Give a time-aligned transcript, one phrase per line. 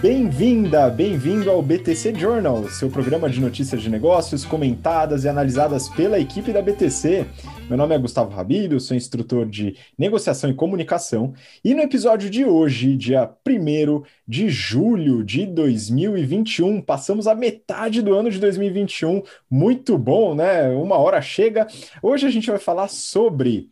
[0.00, 6.20] Bem-vinda, bem-vindo ao BTC Journal, seu programa de notícias de negócios comentadas e analisadas pela
[6.20, 7.26] equipe da BTC.
[7.68, 11.34] Meu nome é Gustavo Habib, eu sou instrutor de negociação e comunicação,
[11.64, 18.14] e no episódio de hoje, dia 1 de julho de 2021, passamos a metade do
[18.14, 20.68] ano de 2021, muito bom, né?
[20.68, 21.66] Uma hora chega.
[22.00, 23.68] Hoje a gente vai falar sobre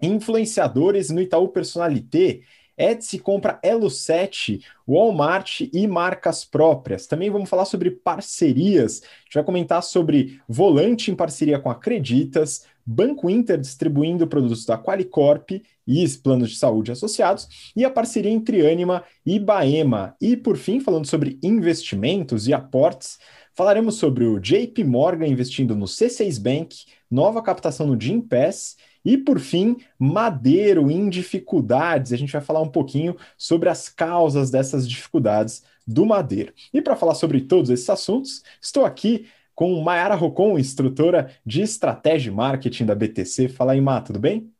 [0.00, 2.40] influenciadores no Itaú Personalité
[2.76, 7.06] Etsy compra Elo7, Walmart e marcas próprias.
[7.06, 9.02] Também vamos falar sobre parcerias.
[9.02, 14.76] A gente vai comentar sobre Volante em parceria com Acreditas, Banco Inter distribuindo produtos da
[14.76, 20.16] Qualicorp e planos de saúde associados, e a parceria entre Anima e Baema.
[20.20, 23.18] E, por fim, falando sobre investimentos e aportes,
[23.54, 26.76] falaremos sobre o JP Morgan investindo no C6 Bank,
[27.10, 32.12] nova captação no Jim Pass e por fim, Madeiro em dificuldades.
[32.12, 36.52] A gente vai falar um pouquinho sobre as causas dessas dificuldades do Madeiro.
[36.72, 42.30] E para falar sobre todos esses assuntos, estou aqui com Mayara Rocon, instrutora de estratégia
[42.30, 43.48] e marketing da BTC.
[43.48, 44.50] Fala aí, Má, tudo bem?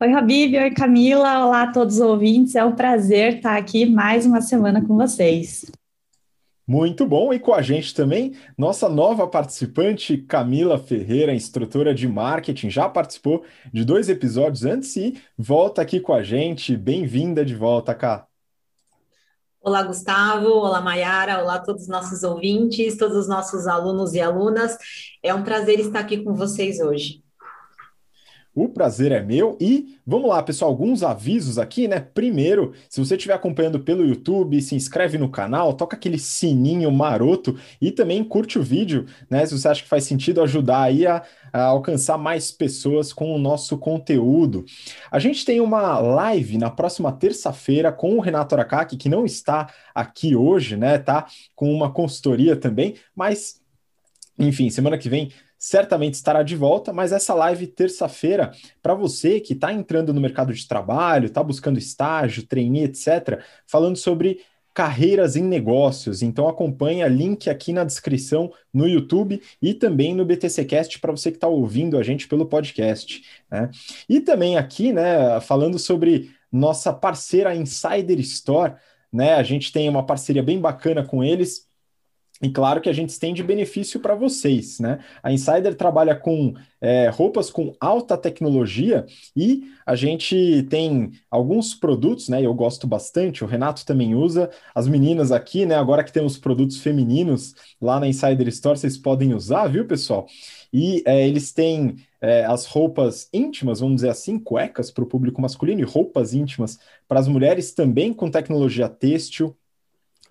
[0.00, 2.54] Oi, Habib, oi, Camila, olá a todos os ouvintes.
[2.54, 5.64] É um prazer estar aqui mais uma semana com vocês.
[6.66, 12.70] Muito bom, e com a gente também, nossa nova participante, Camila Ferreira, instrutora de marketing,
[12.70, 16.74] já participou de dois episódios antes e volta aqui com a gente.
[16.74, 18.26] Bem-vinda de volta, Cá.
[19.60, 20.48] Olá, Gustavo.
[20.48, 21.42] Olá, Mayara.
[21.42, 24.76] Olá, todos os nossos ouvintes, todos os nossos alunos e alunas.
[25.22, 27.23] É um prazer estar aqui com vocês hoje.
[28.54, 31.98] O prazer é meu e vamos lá, pessoal, alguns avisos aqui, né?
[31.98, 37.58] Primeiro, se você estiver acompanhando pelo YouTube, se inscreve no canal, toca aquele sininho maroto
[37.80, 39.44] e também curte o vídeo, né?
[39.44, 43.38] Se você acha que faz sentido ajudar aí a, a alcançar mais pessoas com o
[43.38, 44.64] nosso conteúdo.
[45.10, 49.68] A gente tem uma live na próxima terça-feira com o Renato Aracaki, que não está
[49.92, 50.96] aqui hoje, né?
[50.98, 53.60] Tá com uma consultoria também, mas
[54.38, 55.30] enfim, semana que vem
[55.64, 58.52] certamente estará de volta, mas essa live terça-feira,
[58.82, 63.96] para você que está entrando no mercado de trabalho, está buscando estágio, trainee, etc., falando
[63.96, 64.42] sobre
[64.74, 66.20] carreiras em negócios.
[66.20, 71.38] Então acompanha link aqui na descrição no YouTube e também no BTCcast para você que
[71.38, 73.22] está ouvindo a gente pelo podcast.
[73.50, 73.70] Né?
[74.06, 78.74] E também aqui, né, falando sobre nossa parceira Insider Store,
[79.10, 79.34] né?
[79.34, 81.66] A gente tem uma parceria bem bacana com eles
[82.44, 84.98] e claro que a gente estende benefício para vocês, né?
[85.22, 92.28] A Insider trabalha com é, roupas com alta tecnologia e a gente tem alguns produtos,
[92.28, 92.44] né?
[92.44, 95.74] Eu gosto bastante, o Renato também usa, as meninas aqui, né?
[95.76, 100.26] Agora que temos produtos femininos lá na Insider Store, vocês podem usar, viu, pessoal?
[100.70, 105.40] E é, eles têm é, as roupas íntimas, vamos dizer assim, cuecas para o público
[105.40, 106.78] masculino e roupas íntimas
[107.08, 109.56] para as mulheres também com tecnologia têxtil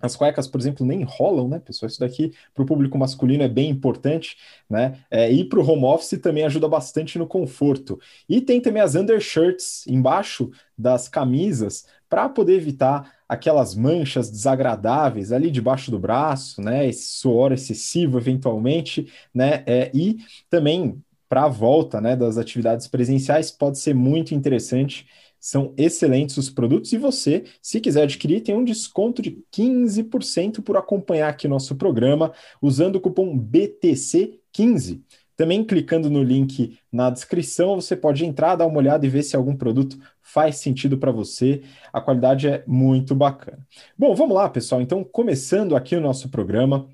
[0.06, 1.88] as cuecas, por exemplo, nem enrolam, né, pessoal?
[1.88, 4.36] Isso daqui para o público masculino é bem importante,
[4.68, 4.98] né?
[5.10, 7.98] É, e para o home office também ajuda bastante no conforto.
[8.28, 15.50] E tem também as undershirts embaixo das camisas para poder evitar aquelas manchas desagradáveis ali
[15.50, 16.86] debaixo do braço, né?
[16.86, 19.62] Esse suor excessivo, eventualmente, né?
[19.66, 20.18] É, e
[20.50, 25.06] também para a volta, né, das atividades presenciais pode ser muito interessante
[25.44, 30.74] são excelentes os produtos e você, se quiser adquirir, tem um desconto de 15% por
[30.74, 32.32] acompanhar aqui nosso programa
[32.62, 35.02] usando o cupom BTC15.
[35.36, 39.36] Também clicando no link na descrição, você pode entrar, dar uma olhada e ver se
[39.36, 41.60] algum produto faz sentido para você.
[41.92, 43.66] A qualidade é muito bacana.
[43.98, 44.80] Bom, vamos lá, pessoal.
[44.80, 46.88] Então, começando aqui o nosso programa,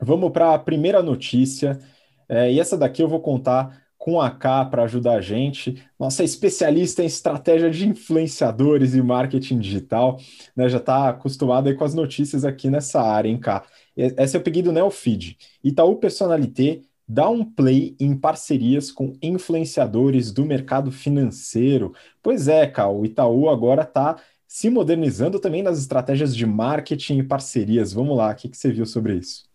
[0.00, 1.78] vamos para a primeira notícia.
[2.26, 5.82] É, e essa daqui eu vou contar com a K para ajudar a gente.
[5.98, 10.20] Nossa especialista em estratégia de influenciadores e marketing digital,
[10.54, 10.68] né?
[10.68, 13.64] Já está acostumada com as notícias aqui nessa área, hein, K?
[13.96, 15.36] Essa eu peguei do Neofeed.
[15.64, 21.92] Itaú Personalité dá um play em parcerias com influenciadores do mercado financeiro.
[22.22, 27.22] Pois é, K, o Itaú agora está se modernizando também nas estratégias de marketing e
[27.24, 27.92] parcerias.
[27.92, 29.45] Vamos lá, o que, que você viu sobre isso?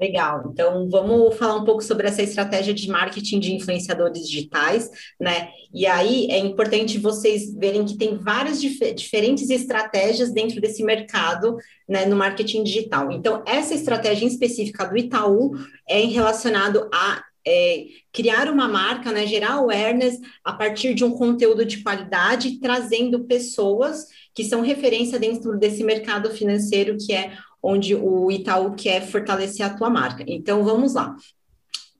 [0.00, 0.50] Legal.
[0.50, 5.50] Então, vamos falar um pouco sobre essa estratégia de marketing de influenciadores digitais, né?
[5.74, 11.58] E aí é importante vocês verem que tem várias dif diferentes estratégias dentro desse mercado,
[11.86, 13.12] né, no marketing digital.
[13.12, 15.52] Então, essa estratégia específica do Itaú
[15.86, 21.64] é relacionado a é, criar uma marca, né, gerar awareness a partir de um conteúdo
[21.64, 27.32] de qualidade, trazendo pessoas que são referência dentro desse mercado financeiro que é
[27.62, 30.24] onde o Itaú quer fortalecer a tua marca.
[30.26, 31.14] Então, vamos lá.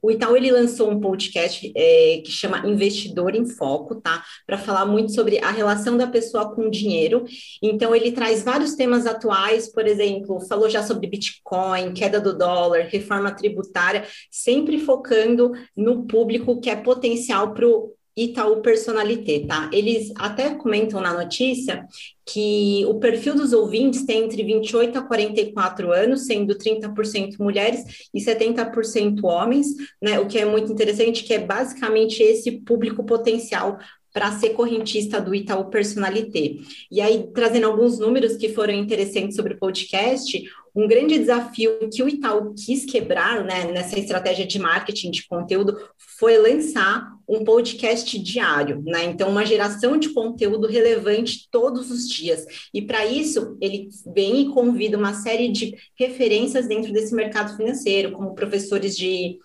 [0.02, 4.24] o Itaú ele lançou um podcast é, que chama Investidor em Foco, tá?
[4.46, 7.24] Para falar muito sobre a relação da pessoa com o dinheiro.
[7.62, 12.88] Então, ele traz vários temas atuais, por exemplo, falou já sobre Bitcoin, queda do dólar,
[12.90, 17.92] reforma tributária, sempre focando no público que é potencial para o
[18.24, 19.70] Itaú Personalité, tá?
[19.72, 21.86] Eles até comentam na notícia
[22.26, 28.20] que o perfil dos ouvintes tem entre 28 a 44 anos, sendo 30% mulheres e
[28.20, 29.68] 70% homens,
[30.02, 30.20] né?
[30.20, 33.78] O que é muito interessante, que é basicamente esse público potencial
[34.12, 36.56] para ser correntista do Itaú Personalité.
[36.90, 40.42] E aí, trazendo alguns números que foram interessantes sobre o podcast,
[40.74, 45.76] um grande desafio que o Itaú quis quebrar né, nessa estratégia de marketing de conteúdo
[46.18, 49.04] foi lançar um podcast diário, né?
[49.04, 52.44] Então, uma geração de conteúdo relevante todos os dias.
[52.74, 58.10] E para isso, ele vem e convida uma série de referências dentro desse mercado financeiro,
[58.10, 59.38] como professores de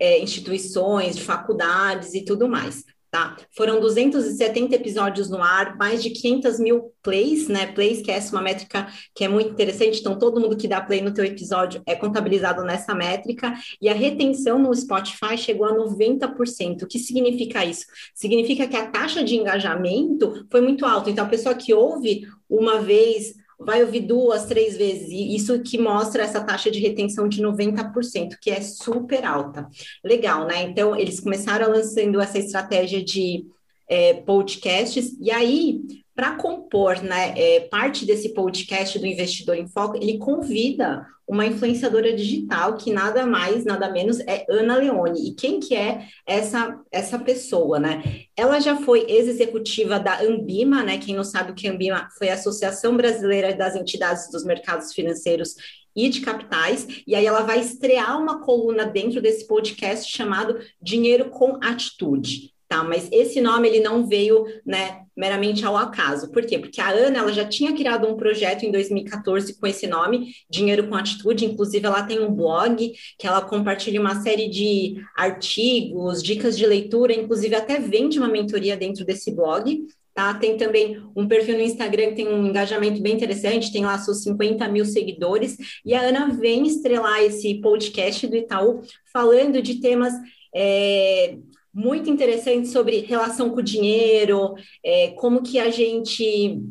[0.00, 2.84] é, instituições, de faculdades e tudo mais.
[3.14, 3.36] Tá?
[3.56, 7.68] Foram 270 episódios no ar, mais de 500 mil plays, né?
[7.68, 10.00] Plays, que é essa uma métrica que é muito interessante.
[10.00, 13.54] Então, todo mundo que dá play no teu episódio é contabilizado nessa métrica.
[13.80, 16.82] E a retenção no Spotify chegou a 90%.
[16.82, 17.86] O que significa isso?
[18.12, 21.08] Significa que a taxa de engajamento foi muito alta.
[21.08, 25.78] Então, a pessoa que ouve uma vez vai ouvir duas, três vezes, e isso que
[25.78, 29.68] mostra essa taxa de retenção de 90%, que é super alta.
[30.02, 30.62] Legal, né?
[30.62, 33.46] Então, eles começaram lançando essa estratégia de
[33.88, 35.80] é, podcasts, e aí
[36.14, 42.14] para compor né, é, parte desse podcast do Investidor em Foco, ele convida uma influenciadora
[42.14, 45.28] digital que nada mais, nada menos é Ana Leone.
[45.28, 48.02] E quem que é essa, essa pessoa, né?
[48.36, 50.98] Ela já foi ex-executiva da Ambima, né?
[50.98, 54.92] Quem não sabe o que é Ambima foi a Associação Brasileira das Entidades dos Mercados
[54.92, 55.54] Financeiros
[55.96, 61.30] e de Capitais, e aí ela vai estrear uma coluna dentro desse podcast chamado Dinheiro
[61.30, 62.82] com Atitude tá?
[62.82, 66.32] Mas esse nome ele não veio, né, meramente ao acaso.
[66.32, 66.58] Por quê?
[66.58, 70.88] Porque a Ana ela já tinha criado um projeto em 2014 com esse nome, Dinheiro
[70.88, 71.44] com Atitude.
[71.44, 77.12] Inclusive, ela tem um blog que ela compartilha uma série de artigos, dicas de leitura,
[77.12, 79.86] inclusive até vende uma mentoria dentro desse blog.
[80.12, 80.32] Tá?
[80.34, 84.22] Tem também um perfil no Instagram que tem um engajamento bem interessante, tem lá seus
[84.22, 88.80] 50 mil seguidores, e a Ana vem estrelar esse podcast do Itaú
[89.12, 90.14] falando de temas
[90.54, 91.36] é,
[91.74, 94.54] muito interessante sobre relação com o dinheiro,
[94.84, 96.62] é, como que a gente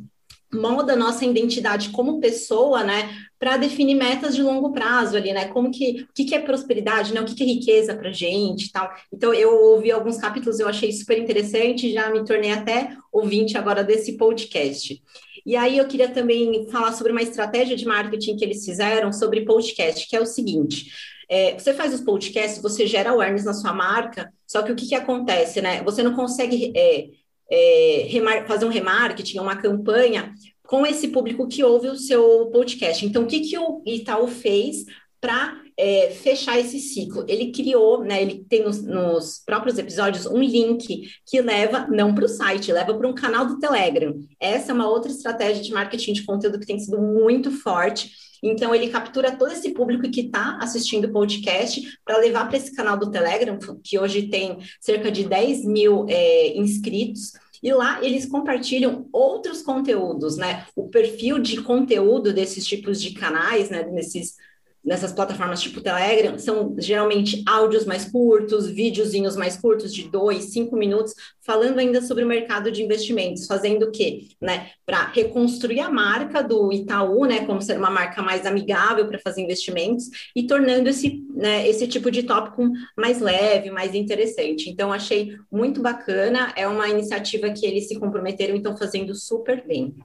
[0.53, 3.09] molda a nossa identidade como pessoa, né,
[3.39, 7.13] para definir metas de longo prazo ali, né, como que, o que, que é prosperidade,
[7.13, 8.89] né, o que, que é riqueza para gente tal.
[9.11, 13.83] Então, eu ouvi alguns capítulos, eu achei super interessante, já me tornei até ouvinte agora
[13.83, 15.01] desse podcast.
[15.45, 19.43] E aí eu queria também falar sobre uma estratégia de marketing que eles fizeram sobre
[19.43, 20.85] podcast, que é o seguinte,
[21.29, 24.85] é, você faz os podcasts, você gera awareness na sua marca, só que o que,
[24.85, 25.81] que acontece, né?
[25.81, 27.07] Você não consegue é,
[27.51, 30.31] é, fazer um remarketing, uma campanha
[30.67, 33.03] com esse público que ouve o seu podcast.
[33.03, 34.85] Então, o que, que o Itaú fez
[35.19, 37.25] para é, fechar esse ciclo.
[37.27, 42.25] Ele criou, né, ele tem nos, nos próprios episódios um link que leva não para
[42.25, 44.13] o site, leva para um canal do Telegram.
[44.39, 48.11] Essa é uma outra estratégia de marketing de conteúdo que tem sido muito forte
[48.43, 52.75] então, ele captura todo esse público que está assistindo o podcast para levar para esse
[52.75, 57.31] canal do Telegram, que hoje tem cerca de 10 mil é, inscritos.
[57.63, 60.65] E lá eles compartilham outros conteúdos, né?
[60.75, 63.83] O perfil de conteúdo desses tipos de canais, né?
[63.83, 64.35] Nesses
[64.83, 70.75] nessas plataformas tipo Telegram, são geralmente áudios mais curtos, videozinhos mais curtos, de dois, cinco
[70.75, 74.27] minutos, falando ainda sobre o mercado de investimentos, fazendo o quê?
[74.41, 74.71] Né?
[74.85, 77.45] Para reconstruir a marca do Itaú, né?
[77.45, 82.11] Como ser uma marca mais amigável para fazer investimentos e tornando esse, né, esse tipo
[82.11, 84.69] de tópico mais leve, mais interessante.
[84.69, 89.95] Então, achei muito bacana, é uma iniciativa que eles se comprometeram, então, fazendo super bem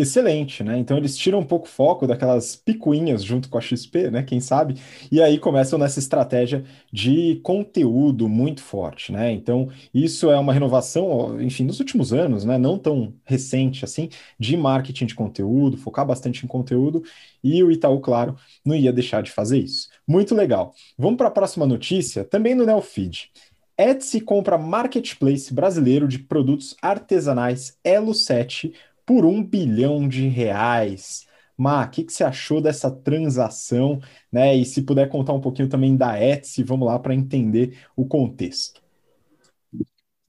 [0.00, 0.78] excelente, né?
[0.78, 4.22] Então eles tiram um pouco o foco daquelas picuinhas junto com a XP, né?
[4.22, 4.74] Quem sabe?
[5.10, 9.32] E aí começam nessa estratégia de conteúdo muito forte, né?
[9.32, 12.58] Então isso é uma renovação, enfim, nos últimos anos, né?
[12.58, 17.02] Não tão recente assim, de marketing de conteúdo, focar bastante em conteúdo.
[17.42, 19.88] E o Itaú, claro, não ia deixar de fazer isso.
[20.06, 20.74] Muito legal.
[20.98, 23.30] Vamos para a próxima notícia, também no Neofeed.
[23.78, 28.72] Etsy compra marketplace brasileiro de produtos artesanais Elo 7
[29.06, 31.24] por um bilhão de reais.
[31.56, 34.00] Ma, o que, que você achou dessa transação?
[34.30, 34.54] Né?
[34.56, 38.82] E se puder contar um pouquinho também da Etsy, vamos lá para entender o contexto.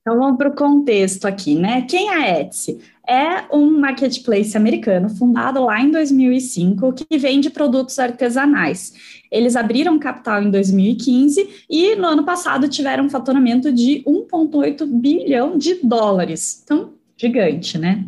[0.08, 1.82] Então vamos para o contexto aqui, né?
[1.82, 2.80] Quem é a Etsy?
[3.06, 8.94] É um marketplace americano fundado lá em 2005 que vende produtos artesanais.
[9.30, 15.58] Eles abriram capital em 2015 e no ano passado tiveram um faturamento de 1,8 bilhão
[15.58, 16.62] de dólares.
[16.64, 18.06] Então, gigante, né?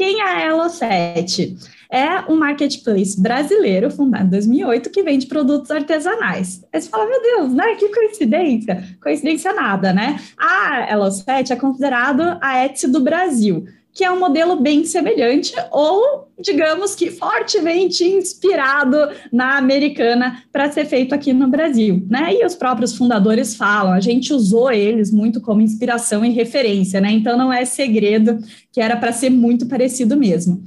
[0.00, 1.58] Quem é a Elo7?
[1.92, 6.64] é um marketplace brasileiro, fundado em 2008, que vende produtos artesanais.
[6.72, 7.74] Aí você fala, meu Deus, né?
[7.74, 8.96] Que coincidência.
[9.02, 10.18] Coincidência nada, né?
[10.38, 16.28] A Elo7 é considerado a Etsy do Brasil, que é um modelo bem semelhante, ou
[16.38, 18.96] digamos que fortemente inspirado
[19.32, 22.34] na americana para ser feito aqui no Brasil, né?
[22.34, 27.10] E os próprios fundadores falam, a gente usou eles muito como inspiração e referência, né?
[27.10, 28.38] Então não é segredo
[28.72, 30.62] que era para ser muito parecido mesmo.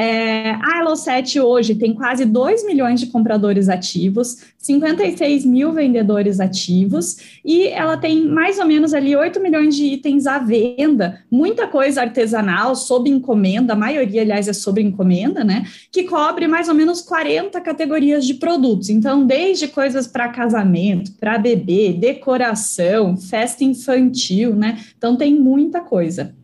[0.00, 7.18] É, a Elo7 hoje tem quase 2 milhões de compradores ativos, 56 mil vendedores ativos,
[7.44, 12.00] e ela tem mais ou menos ali 8 milhões de itens à venda, muita coisa
[12.00, 15.66] artesanal, sob encomenda, a maioria, aliás, é sob encomenda, né?
[15.92, 18.88] Que cobre mais ou menos 40 categorias de produtos.
[18.88, 24.78] Então, desde coisas para casamento, para bebê, decoração, festa infantil, né?
[24.96, 26.34] Então, tem muita coisa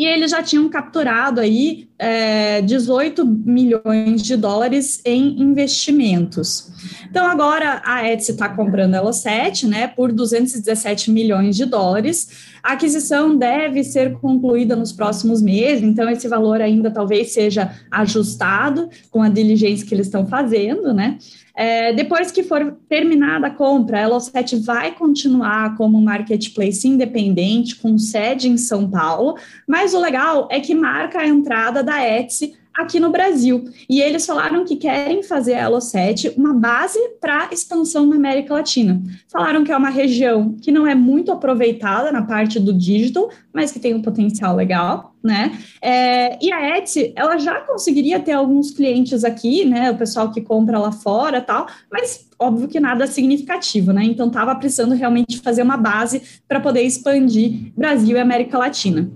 [0.00, 6.72] e eles já tinham capturado aí é, 18 milhões de dólares em investimentos.
[7.10, 12.48] Então, agora a Etsy está comprando ela 7, né, por 217 milhões de dólares.
[12.62, 18.88] A aquisição deve ser concluída nos próximos meses, então esse valor ainda talvez seja ajustado
[19.10, 21.18] com a diligência que eles estão fazendo, né?
[21.62, 27.98] É, depois que for terminada a compra, a Elo7 vai continuar como marketplace independente, com
[27.98, 29.36] sede em São Paulo,
[29.68, 33.64] mas o legal é que marca a entrada da Etsy aqui no Brasil.
[33.88, 39.00] E eles falaram que querem fazer a Elo7 uma base para expansão na América Latina.
[39.28, 43.72] Falaram que é uma região que não é muito aproveitada na parte do digital, mas
[43.72, 45.58] que tem um potencial legal, né?
[45.82, 49.90] É, e a Etsy, ela já conseguiria ter alguns clientes aqui, né?
[49.90, 54.04] O pessoal que compra lá fora tal, mas óbvio que nada significativo, né?
[54.04, 59.10] Então estava precisando realmente fazer uma base para poder expandir Brasil e América Latina.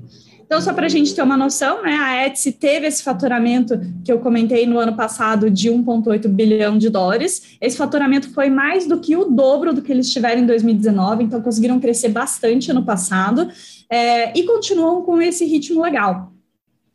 [0.44, 4.12] Então, só para a gente ter uma noção, né, a Etsy teve esse faturamento que
[4.12, 7.56] eu comentei no ano passado de 1,8 bilhão de dólares.
[7.60, 11.40] Esse faturamento foi mais do que o dobro do que eles tiveram em 2019, então
[11.40, 13.48] conseguiram crescer bastante ano passado
[13.88, 16.33] é, e continuam com esse ritmo legal.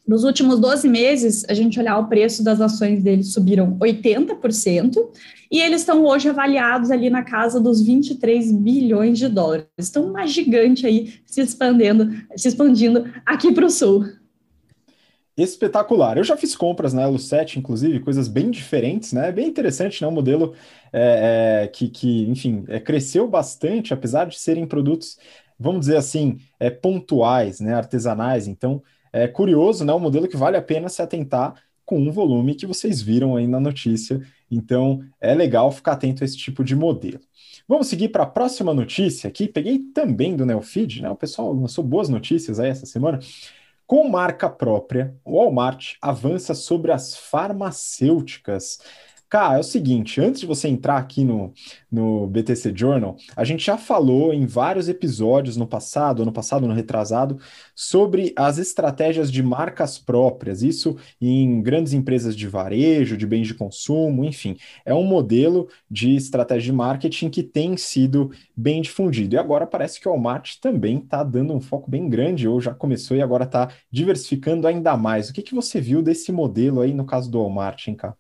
[0.10, 4.96] Nos últimos 12 meses, a gente olhar o preço das ações deles subiram 80%,
[5.52, 9.68] e eles estão hoje avaliados ali na casa dos 23 bilhões de dólares.
[9.78, 14.04] Estão uma gigante aí se expandendo, se expandindo aqui para o sul.
[15.38, 16.18] Espetacular.
[16.18, 19.32] Eu já fiz compras na Elo 7, inclusive, coisas bem diferentes, né?
[19.32, 20.08] Bem interessante, né?
[20.08, 20.56] Um modelo
[20.92, 25.20] é, é, que, que, enfim, é, cresceu bastante, apesar de serem produtos,
[25.60, 27.76] vamos dizer assim, é, pontuais, né?
[27.76, 28.48] Artesanais.
[28.48, 29.94] Então, é curioso, né?
[29.94, 33.48] Um modelo que vale a pena se atentar com um volume que vocês viram aí
[33.48, 34.22] na notícia.
[34.52, 37.20] Então, é legal ficar atento a esse tipo de modelo.
[37.68, 39.48] Vamos seguir para a próxima notícia aqui.
[39.48, 41.10] Peguei também do Neofeed, né?
[41.10, 43.20] O pessoal lançou boas notícias aí essa semana.
[43.88, 48.80] Com marca própria, o Walmart avança sobre as farmacêuticas.
[49.30, 51.54] Cara, é o seguinte, antes de você entrar aqui no,
[51.92, 56.74] no BTC Journal, a gente já falou em vários episódios no passado, ano passado, no
[56.74, 57.38] retrasado,
[57.76, 63.54] sobre as estratégias de marcas próprias, isso em grandes empresas de varejo, de bens de
[63.54, 69.36] consumo, enfim, é um modelo de estratégia de marketing que tem sido bem difundido.
[69.36, 72.74] E agora parece que o Walmart também está dando um foco bem grande, ou já
[72.74, 75.30] começou e agora está diversificando ainda mais.
[75.30, 78.16] O que, que você viu desse modelo aí no caso do Walmart, hein, Cá?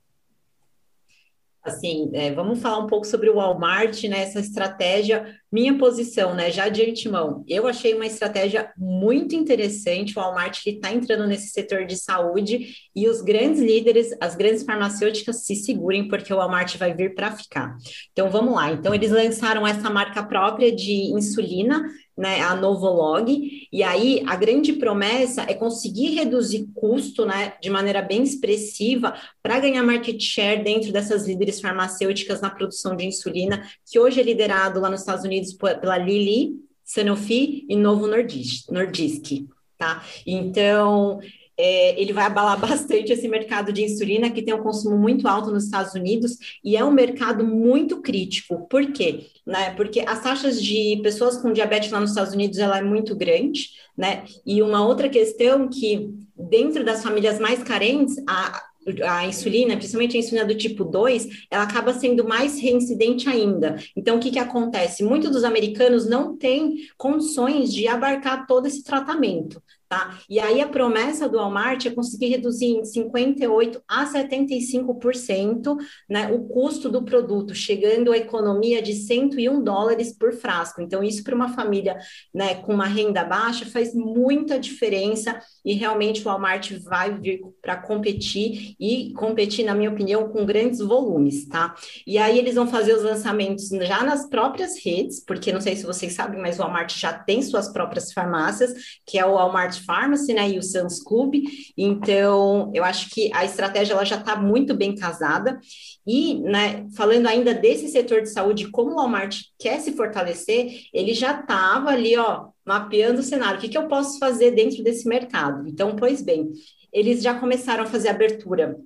[1.70, 4.24] Assim, é, vamos falar um pouco sobre o Walmart, né?
[4.24, 6.52] Essa estratégia, minha posição, né?
[6.52, 10.18] Já de antemão, eu achei uma estratégia muito interessante.
[10.18, 15.46] O Walmart está entrando nesse setor de saúde e os grandes líderes, as grandes farmacêuticas
[15.46, 17.76] se segurem, porque o Walmart vai vir para ficar.
[18.12, 18.72] Então vamos lá.
[18.72, 21.84] Então, eles lançaram essa marca própria de insulina
[22.20, 28.02] né, a Novolog, e aí a grande promessa é conseguir reduzir custo, né, de maneira
[28.02, 33.98] bem expressiva para ganhar market share dentro dessas líderes farmacêuticas na produção de insulina, que
[33.98, 39.48] hoje é liderado lá nos Estados Unidos pela Lilly, Sanofi e Novo Nordisk, Nordisk
[39.80, 40.04] tá?
[40.28, 41.20] Então,
[41.60, 45.52] é, ele vai abalar bastante esse mercado de insulina, que tem um consumo muito alto
[45.52, 48.66] nos Estados Unidos, e é um mercado muito crítico.
[48.70, 49.28] Por quê?
[49.46, 49.72] Né?
[49.72, 53.72] Porque as taxas de pessoas com diabetes lá nos Estados Unidos ela é muito grande,
[53.98, 54.24] né?
[54.46, 58.64] E uma outra questão que, dentro das famílias mais carentes, a,
[59.06, 63.76] a insulina, principalmente a insulina do tipo 2, ela acaba sendo mais reincidente ainda.
[63.96, 65.04] Então, o que, que acontece?
[65.04, 69.62] Muitos dos americanos não têm condições de abarcar todo esse tratamento.
[69.90, 70.20] Tá?
[70.30, 75.76] E aí a promessa do Walmart é conseguir reduzir em 58 a 75%
[76.08, 80.80] né, o custo do produto, chegando à economia de 101 dólares por frasco.
[80.80, 81.98] Então, isso para uma família
[82.32, 87.76] né, com uma renda baixa faz muita diferença e realmente o Walmart vai vir para
[87.76, 91.74] competir e competir, na minha opinião, com grandes volumes, tá?
[92.06, 95.84] E aí eles vão fazer os lançamentos já nas próprias redes, porque não sei se
[95.84, 98.72] vocês sabem, mas o Walmart já tem suas próprias farmácias,
[99.04, 101.36] que é o Walmart Pharmacy, né, e o Sam's Club.
[101.78, 105.60] Então, eu acho que a estratégia ela já está muito bem casada.
[106.06, 111.14] E, né, falando ainda desse setor de saúde, como o Walmart quer se fortalecer, ele
[111.14, 113.58] já estava ali, ó, mapeando o cenário.
[113.58, 115.68] O que, que eu posso fazer dentro desse mercado?
[115.68, 116.52] Então, pois bem,
[116.92, 118.78] eles já começaram a fazer abertura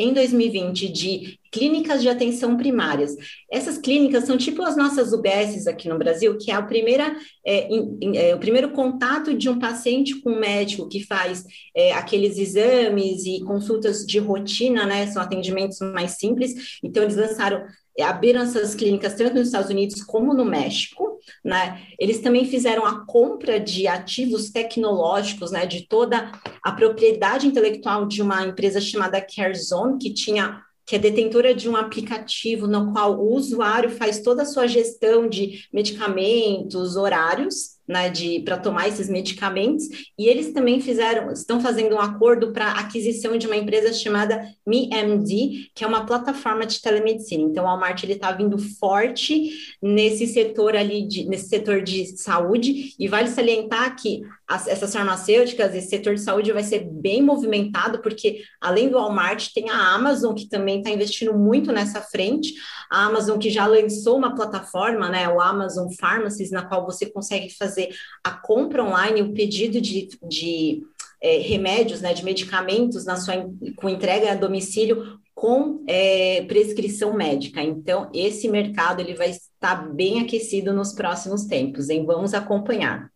[0.00, 3.14] em 2020 de clínicas de atenção primárias.
[3.50, 7.14] Essas clínicas são tipo as nossas UBSs aqui no Brasil, que é, a primeira,
[7.44, 7.68] é,
[8.14, 11.44] é, o primeiro contato de um paciente com um médico que faz
[11.76, 15.06] é, aqueles exames e consultas de rotina, né?
[15.08, 16.78] São atendimentos mais simples.
[16.82, 17.62] Então, eles lançaram,
[18.00, 21.09] abriram essas clínicas tanto nos Estados Unidos como no México
[21.44, 21.82] né?
[21.98, 26.32] Eles também fizeram a compra de ativos tecnológicos, né, de toda
[26.62, 31.76] a propriedade intelectual de uma empresa chamada CareZone, que tinha que é detentora de um
[31.76, 38.40] aplicativo no qual o usuário faz toda a sua gestão de medicamentos, horários, né, de
[38.40, 39.84] para tomar esses medicamentos,
[40.16, 45.70] e eles também fizeram, estão fazendo um acordo para aquisição de uma empresa chamada MeMD,
[45.74, 47.42] que é uma plataforma de telemedicina.
[47.42, 49.50] Então, o Walmart ele está vindo forte
[49.82, 55.72] nesse setor ali, de, nesse setor de saúde, e vale salientar que as, essas farmacêuticas,
[55.76, 60.34] esse setor de saúde vai ser bem movimentado, porque além do Walmart, tem a Amazon,
[60.34, 62.54] que também está investindo muito nessa frente,
[62.90, 67.48] a Amazon que já lançou uma plataforma, né, o Amazon Pharmacies, na qual você consegue
[67.56, 67.90] fazer
[68.24, 70.82] a compra online, o pedido de, de
[71.22, 77.62] é, remédios, né, de medicamentos na sua, com entrega a domicílio com é, prescrição médica.
[77.62, 82.04] Então, esse mercado ele vai estar bem aquecido nos próximos tempos, hein?
[82.04, 83.10] Vamos acompanhar.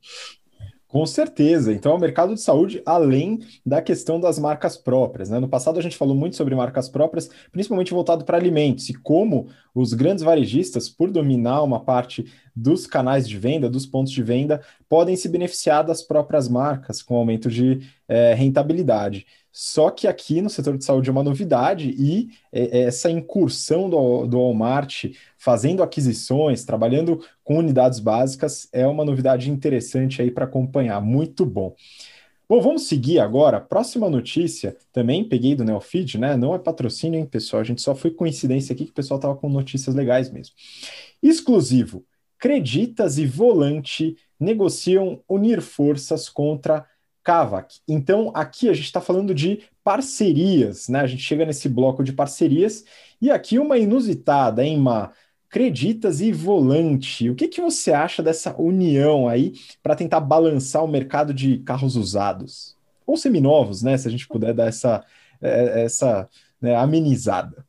[0.95, 1.73] Com certeza.
[1.73, 5.29] Então, é o mercado de saúde, além da questão das marcas próprias.
[5.29, 5.41] Né?
[5.41, 9.49] No passado, a gente falou muito sobre marcas próprias, principalmente voltado para alimentos, e como
[9.75, 14.61] os grandes varejistas, por dominar uma parte dos canais de venda, dos pontos de venda,
[14.89, 19.27] podem se beneficiar das próprias marcas com aumento de é, rentabilidade.
[19.57, 23.89] Só que aqui no setor de saúde é uma novidade e é, é, essa incursão
[23.89, 25.05] do, do Walmart
[25.39, 31.01] fazendo aquisições, trabalhando com unidades básicas, é uma novidade interessante aí para acompanhar.
[31.01, 31.73] Muito bom.
[32.49, 33.61] Bom, vamos seguir agora.
[33.61, 36.37] Próxima notícia, também peguei do Neofeed, né?
[36.37, 37.63] Não é patrocínio, hein, pessoal?
[37.63, 40.53] A gente só foi coincidência aqui que o pessoal estava com notícias legais mesmo.
[41.23, 42.05] Exclusivo.
[42.41, 46.85] Creditas e Volante negociam unir forças contra
[47.25, 47.81] Kavak.
[47.89, 51.01] Então, aqui a gente está falando de parcerias, né?
[51.01, 52.85] A gente chega nesse bloco de parcerias
[53.21, 55.11] e aqui uma inusitada, hein, Ma?
[55.49, 57.31] Creditas e Volante.
[57.31, 61.97] O que, que você acha dessa união aí para tentar balançar o mercado de carros
[61.97, 62.77] usados?
[63.07, 63.97] Ou seminovos, né?
[63.97, 65.03] Se a gente puder dar essa,
[65.41, 66.29] é, essa
[66.61, 67.65] né, amenizada.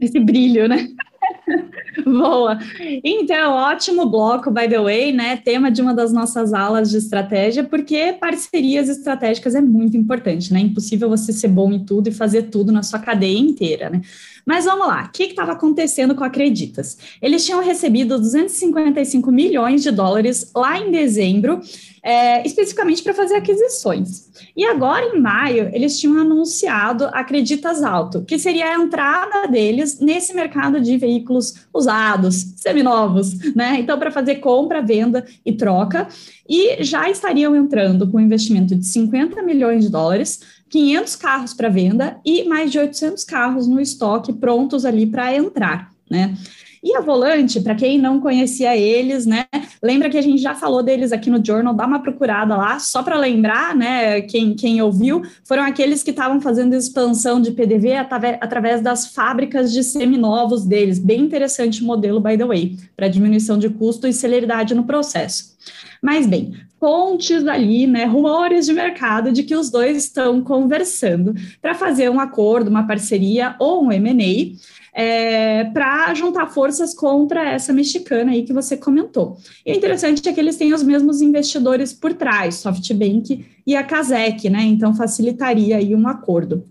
[0.00, 0.88] Esse brilho, né?
[2.04, 2.58] Boa.
[3.04, 5.36] Então, ótimo bloco, by the way, né?
[5.36, 10.60] Tema de uma das nossas aulas de estratégia, porque parcerias estratégicas é muito importante, né?
[10.60, 14.00] Impossível você ser bom em tudo e fazer tudo na sua cadeia inteira, né?
[14.46, 16.96] Mas vamos lá, o que estava acontecendo com a Acreditas?
[17.20, 21.60] Eles tinham recebido 255 milhões de dólares lá em dezembro,
[22.02, 24.30] é, especificamente para fazer aquisições.
[24.56, 30.34] E agora, em maio, eles tinham anunciado Acreditas Alto, que seria a entrada deles nesse
[30.34, 33.78] mercado de veículos usados, seminovos, né?
[33.80, 36.06] Então, para fazer compra, venda e troca.
[36.48, 41.68] E já estariam entrando com um investimento de 50 milhões de dólares 500 carros para
[41.68, 46.36] venda e mais de 800 carros no estoque prontos ali para entrar, né?
[46.82, 49.44] E a Volante, para quem não conhecia eles, né?
[49.82, 53.02] Lembra que a gente já falou deles aqui no Journal, dá uma procurada lá, só
[53.02, 54.22] para lembrar, né?
[54.22, 59.84] Quem, quem ouviu, foram aqueles que estavam fazendo expansão de PDV através das fábricas de
[59.84, 60.98] seminovos deles.
[60.98, 65.56] Bem interessante o modelo, by the way, para diminuição de custo e celeridade no processo.
[66.02, 71.74] Mas bem, fontes ali, né, rumores de mercado de que os dois estão conversando para
[71.74, 78.32] fazer um acordo, uma parceria ou um M&A é, para juntar forças contra essa mexicana
[78.32, 79.36] aí que você comentou.
[79.64, 83.82] E o interessante é que eles têm os mesmos investidores por trás, SoftBank e a
[83.82, 84.62] Kazek, né?
[84.62, 86.69] Então facilitaria aí um acordo.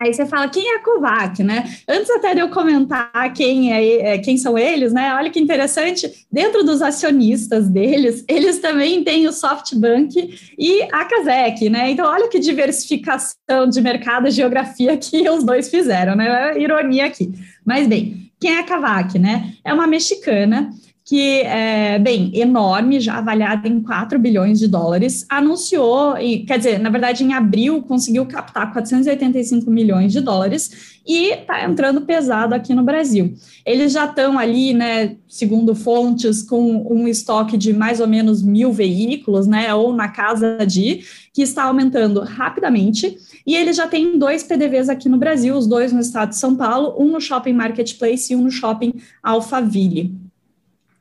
[0.00, 1.64] Aí você fala, quem é a Kovac, né?
[1.88, 5.12] Antes até de eu comentar quem, é, é, quem são eles, né?
[5.14, 11.68] Olha que interessante, dentro dos acionistas deles, eles também têm o SoftBank e a Kazek,
[11.68, 11.90] né?
[11.90, 16.56] Então, olha que diversificação de mercado e geografia que os dois fizeram, né?
[16.56, 17.32] Ironia aqui.
[17.64, 19.52] Mas, bem, quem é a Kavak, né?
[19.64, 20.70] É uma mexicana
[21.08, 26.12] que é, bem, enorme, já avaliada em 4 bilhões de dólares, anunciou,
[26.46, 32.02] quer dizer, na verdade, em abril conseguiu captar 485 milhões de dólares e está entrando
[32.02, 33.32] pesado aqui no Brasil.
[33.64, 38.70] Eles já estão ali, né, segundo fontes, com um estoque de mais ou menos mil
[38.70, 41.00] veículos, né, ou na casa de,
[41.32, 43.16] que está aumentando rapidamente,
[43.46, 46.54] e eles já têm dois PDVs aqui no Brasil, os dois no estado de São
[46.54, 48.92] Paulo, um no Shopping Marketplace e um no Shopping
[49.22, 50.27] Alphaville.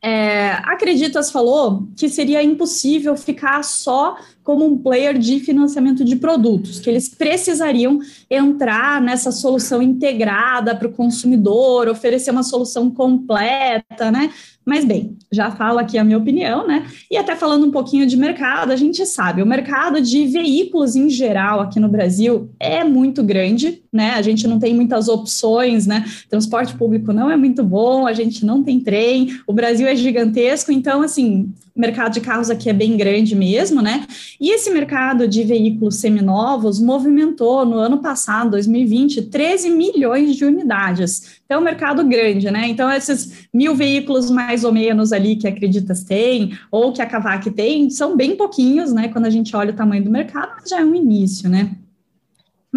[0.08, 6.80] É, Acreditas falou que seria impossível ficar só como um player de financiamento de produtos,
[6.80, 14.32] que eles precisariam entrar nessa solução integrada para o consumidor, oferecer uma solução completa, né?
[14.67, 16.86] Mas bem, já falo aqui a minha opinião, né?
[17.10, 21.10] E até falando um pouquinho de mercado, a gente sabe, o mercado de veículos em
[21.10, 24.12] geral aqui no Brasil é muito grande, né?
[24.15, 26.03] A gente não tem muitas opções, né?
[26.30, 30.69] Transporte público não é muito bom, a gente não tem trem, o Brasil é gigantesco,
[30.69, 34.06] então assim, o mercado de carros aqui é bem grande mesmo, né?
[34.41, 41.38] E esse mercado de veículos seminovos movimentou no ano passado, 2020, 13 milhões de unidades.
[41.45, 42.67] Então, é um mercado grande, né?
[42.67, 47.06] Então, esses mil veículos mais ou menos ali que a Acreditas tem, ou que a
[47.06, 49.08] Cavac tem, são bem pouquinhos, né?
[49.10, 51.76] Quando a gente olha o tamanho do mercado, mas já é um início, né?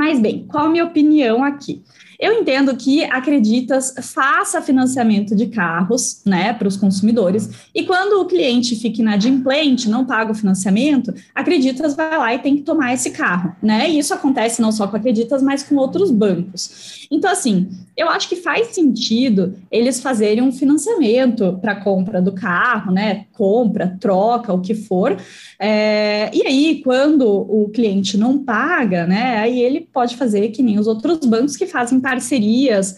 [0.01, 1.83] Mas bem, qual a minha opinião aqui?
[2.19, 8.25] Eu entendo que Acreditas faça financiamento de carros, né, para os consumidores, e quando o
[8.25, 13.11] cliente fica inadimplente, não paga o financiamento, Acreditas vai lá e tem que tomar esse
[13.11, 13.91] carro, né?
[13.91, 17.07] E isso acontece não só com Acreditas, mas com outros bancos.
[17.11, 22.93] Então, assim, eu acho que faz sentido eles fazerem um financiamento para compra do carro,
[22.93, 23.27] né?
[23.33, 25.17] Compra, troca, o que for.
[25.59, 29.39] É, e aí, quando o cliente não paga, né?
[29.39, 32.97] Aí ele pode fazer que nem os outros bancos que fazem parcerias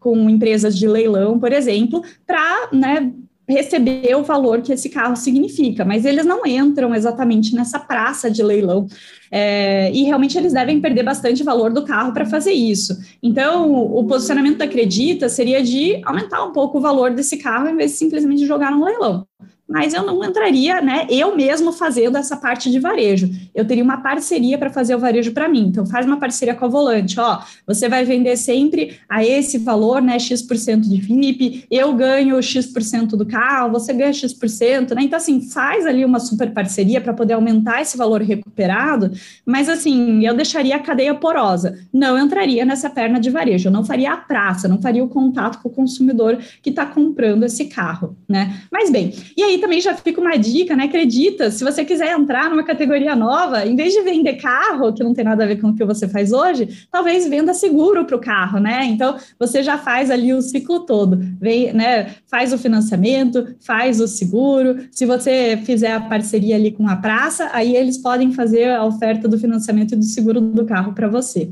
[0.00, 3.12] com empresas de leilão, por exemplo, para né,
[3.48, 8.42] receber o valor que esse carro significa, mas eles não entram exatamente nessa praça de
[8.42, 8.86] leilão.
[9.30, 12.96] É, e realmente eles devem perder bastante valor do carro para fazer isso.
[13.22, 17.76] Então, o posicionamento da Acredita seria de aumentar um pouco o valor desse carro em
[17.76, 19.26] vez de simplesmente jogar no leilão
[19.68, 23.30] mas eu não entraria, né, eu mesmo fazendo essa parte de varejo.
[23.54, 25.66] Eu teria uma parceria para fazer o varejo para mim.
[25.68, 30.02] Então, faz uma parceria com a Volante, ó, você vai vender sempre a esse valor,
[30.02, 35.02] né, X% de VIP, eu ganho X% do carro, você ganha X%, né?
[35.02, 39.12] Então, assim, faz ali uma super parceria para poder aumentar esse valor recuperado,
[39.46, 41.78] mas, assim, eu deixaria a cadeia porosa.
[41.92, 45.62] Não entraria nessa perna de varejo, eu não faria a praça, não faria o contato
[45.62, 48.60] com o consumidor que está comprando esse carro, né?
[48.70, 50.84] Mas, bem, e aí aí também já fica uma dica, né?
[50.84, 55.14] Acredita, se você quiser entrar numa categoria nova, em vez de vender carro, que não
[55.14, 58.20] tem nada a ver com o que você faz hoje, talvez venda seguro para o
[58.20, 58.84] carro, né?
[58.84, 62.14] Então você já faz ali o ciclo todo, vem, né?
[62.26, 64.86] Faz o financiamento, faz o seguro.
[64.90, 69.28] Se você fizer a parceria ali com a praça, aí eles podem fazer a oferta
[69.28, 71.50] do financiamento e do seguro do carro para você.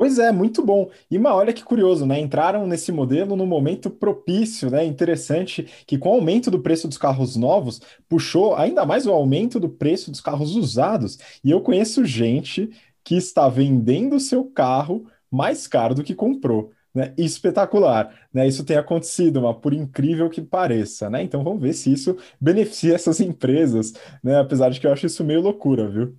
[0.00, 0.90] Pois é, muito bom.
[1.10, 2.18] E uma, olha que curioso, né?
[2.18, 4.82] Entraram nesse modelo no momento propício, né?
[4.82, 9.60] Interessante que com o aumento do preço dos carros novos, puxou ainda mais o aumento
[9.60, 11.18] do preço dos carros usados.
[11.44, 12.70] E eu conheço gente
[13.04, 16.72] que está vendendo seu carro mais caro do que comprou.
[16.94, 17.12] Né?
[17.18, 18.48] Espetacular, né?
[18.48, 21.22] Isso tem acontecido, mas por incrível que pareça, né?
[21.22, 23.92] Então vamos ver se isso beneficia essas empresas,
[24.24, 24.40] né?
[24.40, 26.16] Apesar de que eu acho isso meio loucura, viu?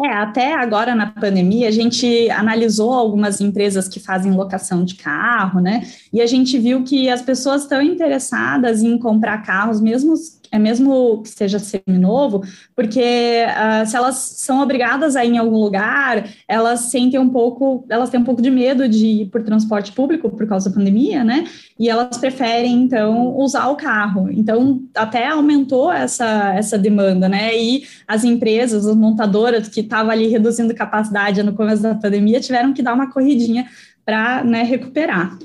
[0.00, 5.60] É, até agora na pandemia, a gente analisou algumas empresas que fazem locação de carro,
[5.60, 5.82] né?
[6.12, 10.14] E a gente viu que as pessoas estão interessadas em comprar carros, mesmo
[10.50, 12.42] é mesmo que seja seminovo,
[12.74, 17.84] porque uh, se elas são obrigadas a ir em algum lugar, elas sentem um pouco,
[17.88, 21.22] elas têm um pouco de medo de ir por transporte público por causa da pandemia,
[21.24, 21.44] né?
[21.78, 24.30] E elas preferem, então, usar o carro.
[24.30, 27.56] Então, até aumentou essa, essa demanda, né?
[27.56, 32.72] E as empresas, as montadoras que estavam ali reduzindo capacidade no começo da pandemia, tiveram
[32.72, 33.66] que dar uma corridinha
[34.04, 35.38] para né, recuperar.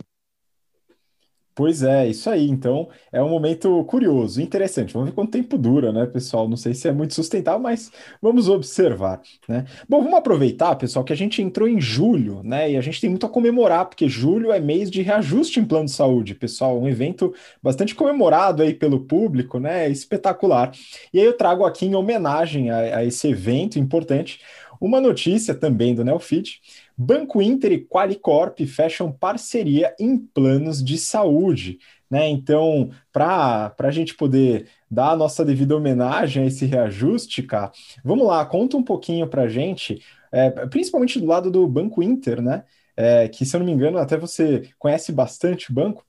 [1.55, 2.49] Pois é, isso aí.
[2.49, 4.91] Então, é um momento curioso, interessante.
[4.93, 6.49] Vamos ver quanto tempo dura, né, pessoal?
[6.49, 9.65] Não sei se é muito sustentável, mas vamos observar, né?
[9.87, 12.71] Bom, vamos aproveitar, pessoal, que a gente entrou em julho, né?
[12.71, 15.85] E a gente tem muito a comemorar, porque julho é mês de reajuste em plano
[15.85, 16.79] de saúde, pessoal.
[16.79, 19.87] Um evento bastante comemorado aí pelo público, né?
[19.89, 20.71] Espetacular.
[21.13, 24.39] E aí eu trago aqui em homenagem a, a esse evento importante
[24.79, 26.61] uma notícia também do Neofit.
[26.97, 31.79] Banco Inter e Qualicorp fecham parceria em planos de saúde.
[32.09, 32.29] Né?
[32.29, 37.71] Então, para a gente poder dar a nossa devida homenagem a esse reajuste, cá,
[38.03, 39.99] vamos lá, conta um pouquinho para a gente,
[40.31, 42.65] é, principalmente do lado do Banco Inter, né?
[42.95, 46.05] É, que, se eu não me engano, até você conhece bastante o banco.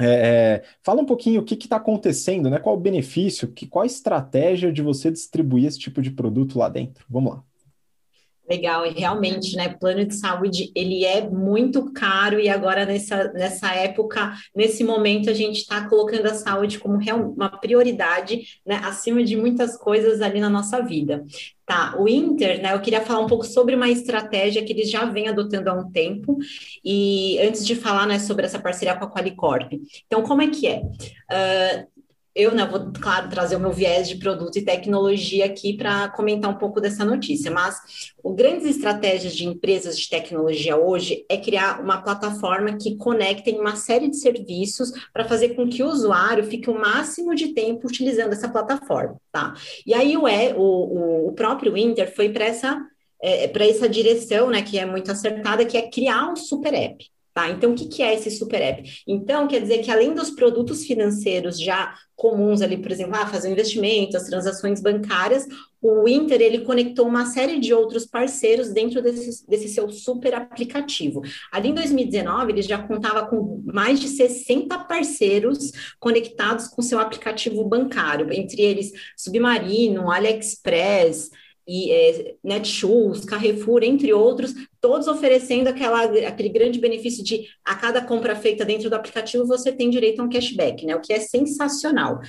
[0.00, 2.58] É, é, fala um pouquinho o que está acontecendo, né?
[2.58, 6.68] Qual o benefício, que, qual a estratégia de você distribuir esse tipo de produto lá
[6.68, 7.06] dentro?
[7.08, 7.44] Vamos lá.
[8.48, 13.72] Legal, e realmente, né, plano de saúde, ele é muito caro e agora nessa, nessa
[13.72, 16.98] época, nesse momento, a gente está colocando a saúde como
[17.36, 21.24] uma prioridade, né, acima de muitas coisas ali na nossa vida.
[21.64, 25.04] Tá, o Inter, né, eu queria falar um pouco sobre uma estratégia que eles já
[25.04, 26.36] vêm adotando há um tempo,
[26.84, 29.72] e antes de falar, né, sobre essa parceria com a Qualicorp.
[30.06, 30.80] Então, como é que é?
[30.80, 31.92] Uh,
[32.34, 36.50] eu né, vou, claro, trazer o meu viés de produto e tecnologia aqui para comentar
[36.50, 37.78] um pouco dessa notícia, mas
[38.22, 43.76] o grandes estratégias de empresas de tecnologia hoje é criar uma plataforma que conecte uma
[43.76, 48.32] série de serviços para fazer com que o usuário fique o máximo de tempo utilizando
[48.32, 49.54] essa plataforma, tá?
[49.86, 50.24] E aí o,
[50.56, 52.80] o, o próprio Inter foi para essa,
[53.22, 57.11] é, para essa direção, né, que é muito acertada, que é criar um super app.
[57.34, 57.48] Tá?
[57.48, 59.02] Então, o que, que é esse super app?
[59.08, 63.48] Então, quer dizer que além dos produtos financeiros já comuns ali, por exemplo, ah, fazer
[63.48, 65.46] um investimento, as transações bancárias,
[65.80, 71.22] o Inter ele conectou uma série de outros parceiros dentro desse, desse seu super aplicativo.
[71.50, 77.64] Ali em 2019, ele já contava com mais de 60 parceiros conectados com seu aplicativo
[77.64, 81.30] bancário, entre eles Submarino, AliExpress,
[81.66, 88.00] e é, Netshoes, Carrefour, entre outros, todos oferecendo aquela, aquele grande benefício de a cada
[88.00, 90.96] compra feita dentro do aplicativo você tem direito a um cashback, né?
[90.96, 92.20] O que é sensacional.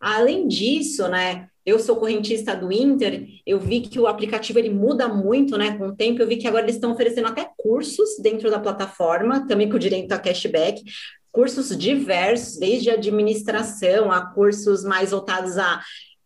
[0.00, 1.46] Além disso, né?
[1.64, 5.76] Eu sou correntista do Inter, eu vi que o aplicativo ele muda muito, né?
[5.76, 9.46] Com o tempo, eu vi que agora eles estão oferecendo até cursos dentro da plataforma,
[9.46, 10.82] também com direito a cashback,
[11.30, 15.80] cursos diversos, desde administração a cursos mais voltados a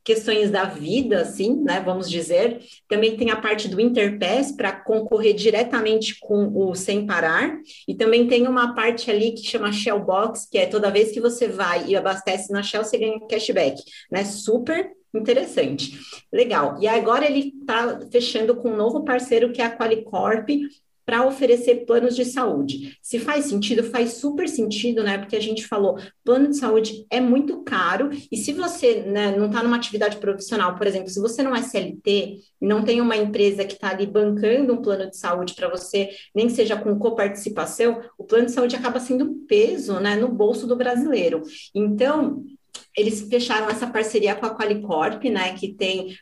[0.05, 2.61] questões da vida, assim, né, vamos dizer.
[2.87, 8.29] Também tem a parte do Interpass para concorrer diretamente com o Sem Parar, e também
[8.29, 11.87] tem uma parte ali que chama Shell Box, que é toda vez que você vai
[11.87, 14.25] e abastece na Shell, você ganha cashback, né?
[14.25, 15.99] Super interessante.
[16.33, 16.77] Legal.
[16.81, 20.49] E agora ele está fechando com um novo parceiro que é a Qualicorp,
[21.05, 22.99] para oferecer planos de saúde.
[23.03, 25.19] Se faz sentido, faz super sentido, né?
[25.19, 29.47] Porque a gente falou, plano de saúde é muito caro, e se você né, não
[29.47, 33.65] está numa atividade profissional, por exemplo, se você não é CLT, não tem uma empresa
[33.65, 38.01] que está ali bancando um plano de saúde para você, nem que seja com coparticipação,
[38.19, 41.43] o plano de saúde acaba sendo um peso né, no bolso do brasileiro.
[41.75, 42.45] Então,
[42.97, 46.17] eles fecharam essa parceria com a Qualicorp, né, que tem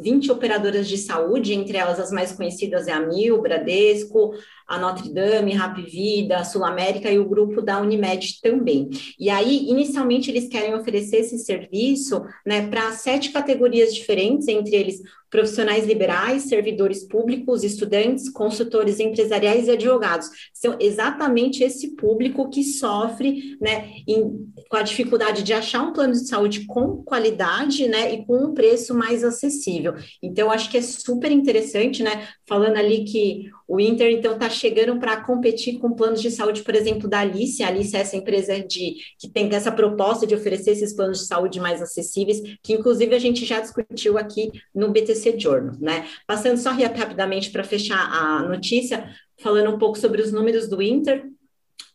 [0.00, 4.34] 20 operadoras de saúde, entre elas as mais conhecidas é a Mil, Bradesco,
[4.68, 8.90] a Notre Dame, Rap Vida, Sul América e o grupo da Unimed também.
[9.18, 15.00] E aí, inicialmente, eles querem oferecer esse serviço né, para sete categorias diferentes, entre eles
[15.30, 20.28] profissionais liberais, servidores públicos, estudantes, consultores empresariais e advogados.
[20.54, 26.14] São exatamente esse público que sofre né, em, com a dificuldade de achar um plano
[26.14, 29.94] de saúde com qualidade né, e com um preço mais acessível.
[30.22, 32.28] Então, acho que é super interessante, né?
[32.46, 36.74] Falando ali que o Inter, então, está chegando para competir com planos de saúde, por
[36.74, 37.62] exemplo, da Alice.
[37.62, 41.26] A Alice é essa empresa de, que tem essa proposta de oferecer esses planos de
[41.26, 46.08] saúde mais acessíveis, que inclusive a gente já discutiu aqui no BTC Journal, né?
[46.26, 51.26] Passando só rapidamente para fechar a notícia, falando um pouco sobre os números do Inter,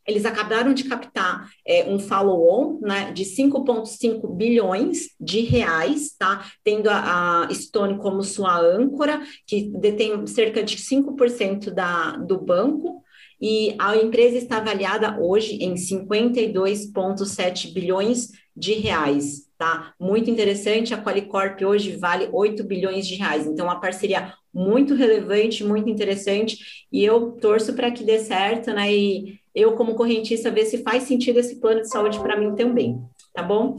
[0.07, 6.45] eles acabaram de captar é, um follow-on né, de 5,5 bilhões de reais, tá?
[6.63, 13.03] Tendo a, a, Stone como sua âncora, que detém cerca de 5% da, do banco,
[13.41, 19.93] e a empresa está avaliada hoje em 52,7 bilhões de reais, tá?
[19.99, 25.63] Muito interessante, a Qualicorp hoje vale 8 bilhões de reais, então uma parceria muito relevante,
[25.63, 28.93] muito interessante, e eu torço para que dê certo, né?
[28.93, 33.01] E eu, como correntista, ver se faz sentido esse plano de saúde para mim também,
[33.33, 33.77] tá bom?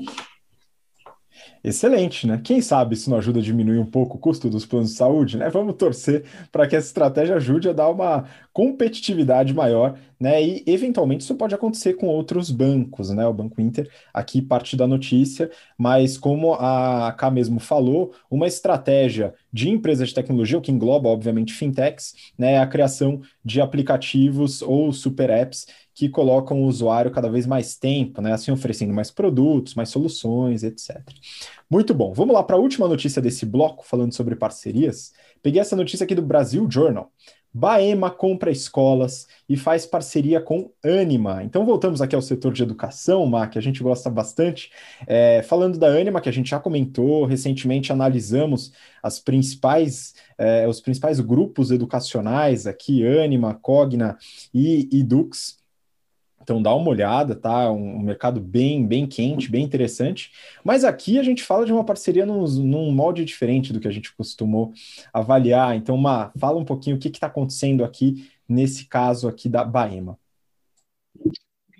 [1.66, 2.38] Excelente, né?
[2.44, 5.38] Quem sabe isso não ajuda a diminuir um pouco o custo dos planos de saúde,
[5.38, 5.48] né?
[5.48, 6.22] Vamos torcer
[6.52, 10.42] para que essa estratégia ajude a dar uma competitividade maior né?
[10.42, 13.26] E eventualmente isso pode acontecer com outros bancos, né?
[13.26, 19.34] O Banco Inter, aqui parte da notícia, mas como a K mesmo falou, uma estratégia
[19.52, 22.52] de empresas de tecnologia, o que engloba, obviamente, fintechs, né?
[22.54, 27.76] É a criação de aplicativos ou super apps que colocam o usuário cada vez mais
[27.76, 28.32] tempo, né?
[28.32, 31.00] Assim oferecendo mais produtos, mais soluções, etc.
[31.70, 32.12] Muito bom.
[32.12, 35.12] Vamos lá para a última notícia desse bloco, falando sobre parcerias.
[35.42, 37.10] Peguei essa notícia aqui do Brasil Journal.
[37.56, 41.44] Baema compra escolas e faz parceria com Anima.
[41.44, 44.72] Então voltamos aqui ao setor de educação, Má, que a gente gosta bastante.
[45.06, 50.80] É, falando da Anima, que a gente já comentou, recentemente analisamos as principais, é, os
[50.80, 54.18] principais grupos educacionais aqui, Anima, Cogna
[54.52, 55.62] e Edux.
[56.44, 57.70] Então dá uma olhada, tá?
[57.72, 60.30] Um, mercado bem, bem quente, bem interessante.
[60.62, 63.90] Mas aqui a gente fala de uma parceria num, num molde diferente do que a
[63.90, 64.72] gente costumou
[65.12, 65.74] avaliar.
[65.76, 70.18] Então, uma, fala um pouquinho o que está acontecendo aqui nesse caso aqui da Baema.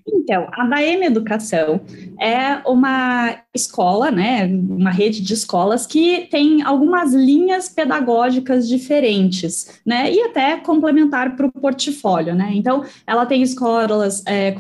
[0.07, 1.81] Então, a Baema Educação
[2.21, 10.13] é uma escola, né, uma rede de escolas que tem algumas linhas pedagógicas diferentes, né,
[10.13, 12.51] e até complementar para o portfólio, né.
[12.53, 14.55] Então, ela tem escolas é,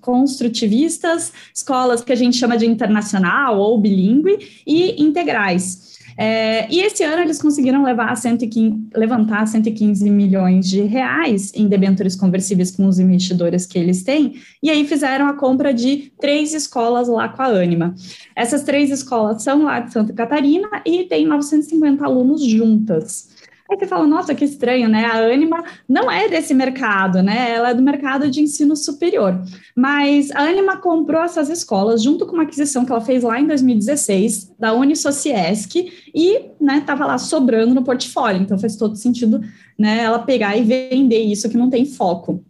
[0.00, 5.95] construtivistas, escolas que a gente chama de internacional ou bilíngue e integrais.
[6.18, 12.16] É, e esse ano eles conseguiram levar 115, levantar 115 milhões de reais em debêntures
[12.16, 17.08] conversíveis com os investidores que eles têm, e aí fizeram a compra de três escolas
[17.08, 17.94] lá com a Anima.
[18.34, 23.35] Essas três escolas são lá de Santa Catarina e tem 950 alunos juntas.
[23.70, 25.04] Aí você fala, nossa, que estranho, né?
[25.04, 27.52] A Anima não é desse mercado, né?
[27.52, 29.42] Ela é do mercado de ensino superior.
[29.74, 33.46] Mas a Anima comprou essas escolas junto com uma aquisição que ela fez lá em
[33.46, 38.40] 2016, da Unisociesc, e né, tava lá sobrando no portfólio.
[38.40, 39.40] Então faz todo sentido
[39.76, 42.44] né, ela pegar e vender isso que não tem foco.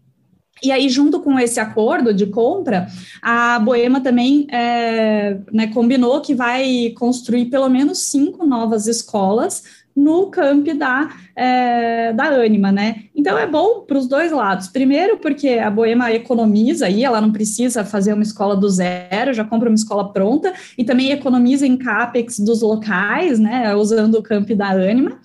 [0.63, 2.87] E aí, junto com esse acordo de compra,
[3.21, 10.27] a Boema também é, né, combinou que vai construir pelo menos cinco novas escolas no
[10.27, 13.05] camp da, é, da Anima, né?
[13.15, 14.69] Então é bom para os dois lados.
[14.69, 19.45] Primeiro, porque a Boema economiza aí, ela não precisa fazer uma escola do zero, já
[19.45, 23.75] compra uma escola pronta, e também economiza em CAPEX dos locais, né?
[23.75, 25.19] Usando o camp da Anima.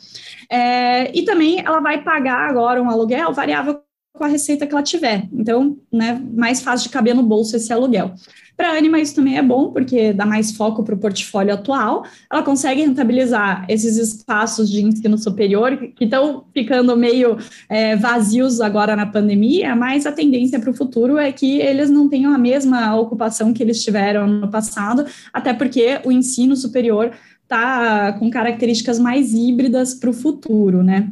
[0.49, 3.81] É, e também ela vai pagar agora um aluguel variável
[4.13, 5.27] com a receita que ela tiver.
[5.34, 8.13] Então, né, mais fácil de caber no bolso esse aluguel.
[8.62, 12.06] Para a Anima, isso também é bom, porque dá mais foco para o portfólio atual.
[12.32, 18.95] Ela consegue rentabilizar esses espaços de ensino superior que estão ficando meio é, vazios agora
[18.95, 22.95] na pandemia, mas a tendência para o futuro é que eles não tenham a mesma
[22.95, 27.10] ocupação que eles tiveram no passado, até porque o ensino superior
[27.41, 31.10] está com características mais híbridas para o futuro, né?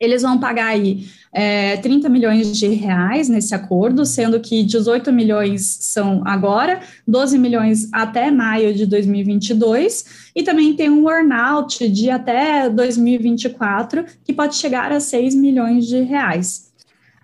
[0.00, 5.62] Eles vão pagar aí é, 30 milhões de reais nesse acordo, sendo que 18 milhões
[5.80, 12.68] são agora, 12 milhões até maio de 2022, e também tem um earnout de até
[12.68, 16.72] 2024, que pode chegar a 6 milhões de reais.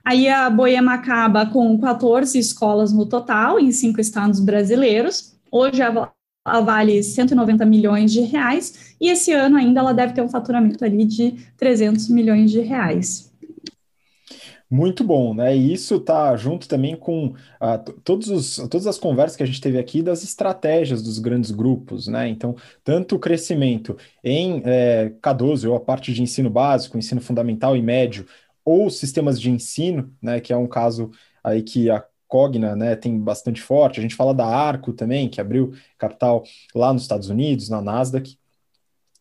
[0.05, 5.35] Aí a Boema acaba com 14 escolas no total, em cinco estados brasileiros.
[5.53, 6.11] Hoje a
[6.47, 10.85] ela vale 190 milhões de reais, e esse ano ainda ela deve ter um faturamento
[10.85, 13.31] ali de 300 milhões de reais.
[14.71, 15.57] Muito bom, né?
[15.57, 19.61] E isso está junto também com uh, todos os, todas as conversas que a gente
[19.61, 22.29] teve aqui das estratégias dos grandes grupos, né?
[22.29, 27.77] Então, tanto o crescimento em é, K12, ou a parte de ensino básico, ensino fundamental
[27.77, 28.27] e médio,
[28.65, 30.39] ou sistemas de ensino, né?
[30.39, 31.11] Que é um caso
[31.43, 33.99] aí que a Cogna, né, tem bastante forte.
[33.99, 38.39] A gente fala da Arco também, que abriu capital lá nos Estados Unidos, na Nasdaq.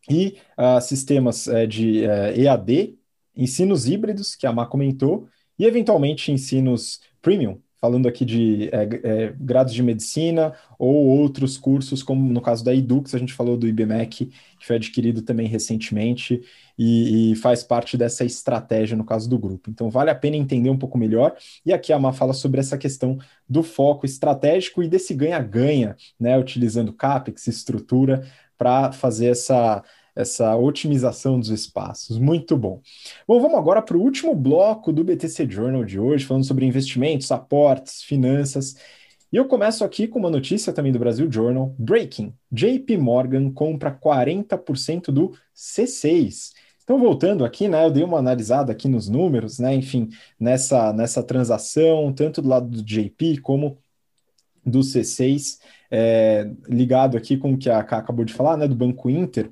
[0.08, 2.96] E uh, sistemas uh, de uh, eh, EAD,
[3.36, 9.34] ensinos híbridos, que a Má comentou, e eventualmente ensinos premium, falando aqui de é, é,
[9.40, 13.66] grados de medicina ou outros cursos, como no caso da Edux, a gente falou do
[13.66, 14.26] IBMEC,
[14.58, 16.42] que foi adquirido também recentemente
[16.78, 19.70] e, e, faz parte dessa estratégia no caso do grupo.
[19.70, 21.34] Então vale a pena entender um pouco melhor.
[21.64, 26.38] E aqui a Má fala sobre essa questão do foco estratégico e desse ganha-ganha, né,
[26.38, 28.26] utilizando CAPEX, estrutura,
[28.58, 29.82] para fazer essa
[30.14, 32.18] essa otimização dos espaços.
[32.18, 32.80] Muito bom.
[33.26, 37.30] Bom, vamos agora para o último bloco do BTC Journal de hoje, falando sobre investimentos,
[37.30, 38.76] aportes, finanças.
[39.32, 41.74] E eu começo aqui com uma notícia também do Brasil Journal.
[41.78, 46.52] Breaking: JP Morgan compra 40% do C6.
[46.82, 50.08] Então, voltando aqui, né, eu dei uma analisada aqui nos números, né, enfim,
[50.40, 53.78] nessa, nessa transação, tanto do lado do JP como
[54.66, 55.58] do C6
[55.90, 59.50] é, ligado aqui com o que a Ká acabou de falar, né, do Banco Inter,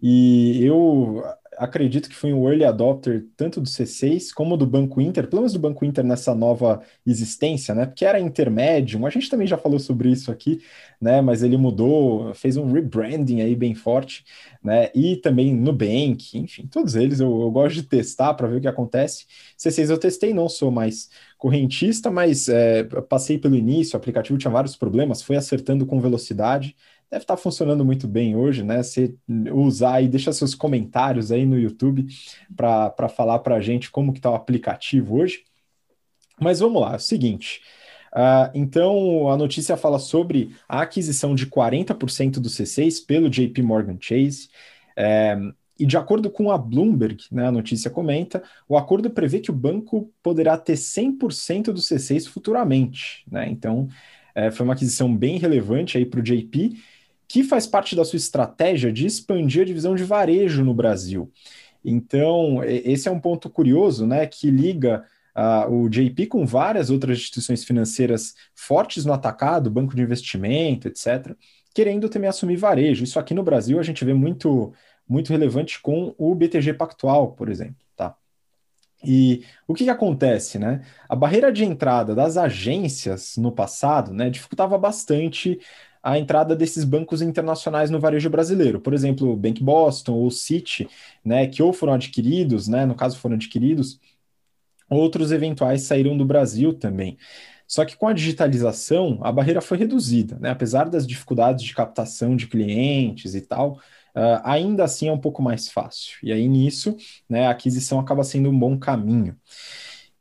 [0.00, 1.22] e eu
[1.62, 5.52] acredito que fui um early adopter tanto do C6 como do Banco Inter, pelo menos
[5.52, 7.86] do Banco Inter nessa nova existência, né?
[7.86, 10.60] Porque era intermédio, a gente também já falou sobre isso aqui,
[11.00, 11.20] né?
[11.20, 14.24] Mas ele mudou, fez um rebranding aí bem forte,
[14.62, 14.90] né?
[14.94, 18.68] E também Nubank, enfim, todos eles eu, eu gosto de testar para ver o que
[18.68, 19.26] acontece.
[19.56, 21.08] C6 eu testei, não sou mais
[21.38, 26.74] correntista, mas é, passei pelo início, o aplicativo tinha vários problemas, foi acertando com velocidade
[27.12, 28.82] deve estar funcionando muito bem hoje, né?
[28.82, 29.14] Você
[29.52, 32.06] usar e deixa seus comentários aí no YouTube
[32.56, 35.44] para falar para a gente como que está o aplicativo hoje.
[36.40, 37.60] Mas vamos lá, é o seguinte.
[38.14, 43.98] Uh, então, a notícia fala sobre a aquisição de 40% do C6 pelo JP Morgan
[44.00, 44.48] Chase.
[44.96, 45.36] É,
[45.78, 49.54] e de acordo com a Bloomberg, né, a notícia comenta, o acordo prevê que o
[49.54, 53.22] banco poderá ter 100% do C6 futuramente.
[53.30, 53.48] Né?
[53.50, 53.88] Então,
[54.34, 56.80] é, foi uma aquisição bem relevante aí para o JP
[57.32, 61.32] que faz parte da sua estratégia de expandir a divisão de varejo no Brasil.
[61.82, 65.02] Então, esse é um ponto curioso, né, que liga
[65.34, 71.34] uh, o JP com várias outras instituições financeiras fortes no atacado, banco de investimento, etc.,
[71.72, 73.02] querendo também assumir varejo.
[73.02, 74.74] Isso aqui no Brasil a gente vê muito,
[75.08, 77.76] muito relevante com o BTG Pactual, por exemplo.
[77.96, 78.14] Tá?
[79.02, 80.82] E o que, que acontece, né?
[81.08, 85.58] A barreira de entrada das agências no passado né, dificultava bastante
[86.02, 88.80] a entrada desses bancos internacionais no varejo brasileiro.
[88.80, 90.88] Por exemplo, o Bank Boston ou Citi,
[91.24, 94.00] né, que ou foram adquiridos, né, no caso foram adquiridos,
[94.90, 97.16] outros eventuais saíram do Brasil também.
[97.72, 100.50] Só que com a digitalização, a barreira foi reduzida, né?
[100.50, 103.80] apesar das dificuldades de captação de clientes e tal,
[104.14, 106.18] uh, ainda assim é um pouco mais fácil.
[106.22, 106.94] E aí nisso,
[107.26, 109.34] né, a aquisição acaba sendo um bom caminho.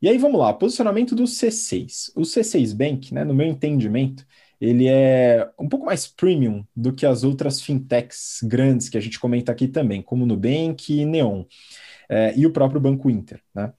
[0.01, 2.11] E aí vamos lá, posicionamento do C6.
[2.15, 4.25] O C6 Bank, né, no meu entendimento,
[4.61, 9.19] ele é um pouco mais premium do que as outras fintechs grandes que a gente
[9.19, 11.45] comenta aqui também, como Nubank e Neon,
[12.07, 13.73] é, e o próprio Banco Inter, né?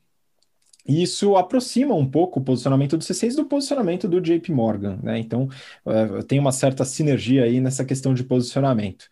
[0.85, 5.17] Isso aproxima um pouco o posicionamento do C6 do posicionamento do JP Morgan, né?
[5.21, 5.49] Então,
[5.87, 9.05] é, tem uma certa sinergia aí nessa questão de posicionamento.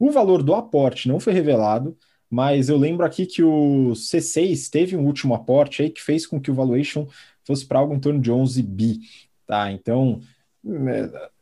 [0.00, 1.96] O valor do aporte não foi revelado,
[2.28, 6.40] mas eu lembro aqui que o C6 teve um último aporte aí que fez com
[6.40, 7.06] que o valuation
[7.46, 8.98] fosse para algo em torno de 11 bi,
[9.46, 9.70] tá?
[9.70, 10.20] Então,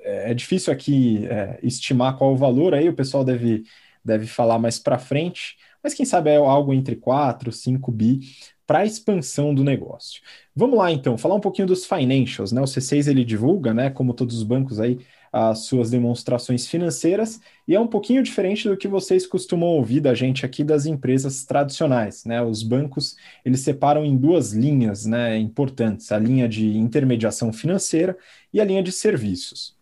[0.00, 3.64] é, é difícil aqui é, estimar qual o valor, aí o pessoal deve,
[4.04, 8.20] deve falar mais para frente, mas quem sabe é algo entre 4, 5 bi
[8.66, 10.20] para a expansão do negócio.
[10.54, 12.60] Vamos lá então, falar um pouquinho dos financials, né?
[12.60, 14.98] O C6 ele divulga, né, como todos os bancos aí,
[15.32, 20.14] as suas demonstrações financeiras e é um pouquinho diferente do que vocês costumam ouvir da
[20.14, 22.42] gente aqui das empresas tradicionais, né?
[22.42, 28.16] Os bancos eles separam em duas linhas, né, importantes, a linha de intermediação financeira
[28.52, 29.76] e a linha de serviços.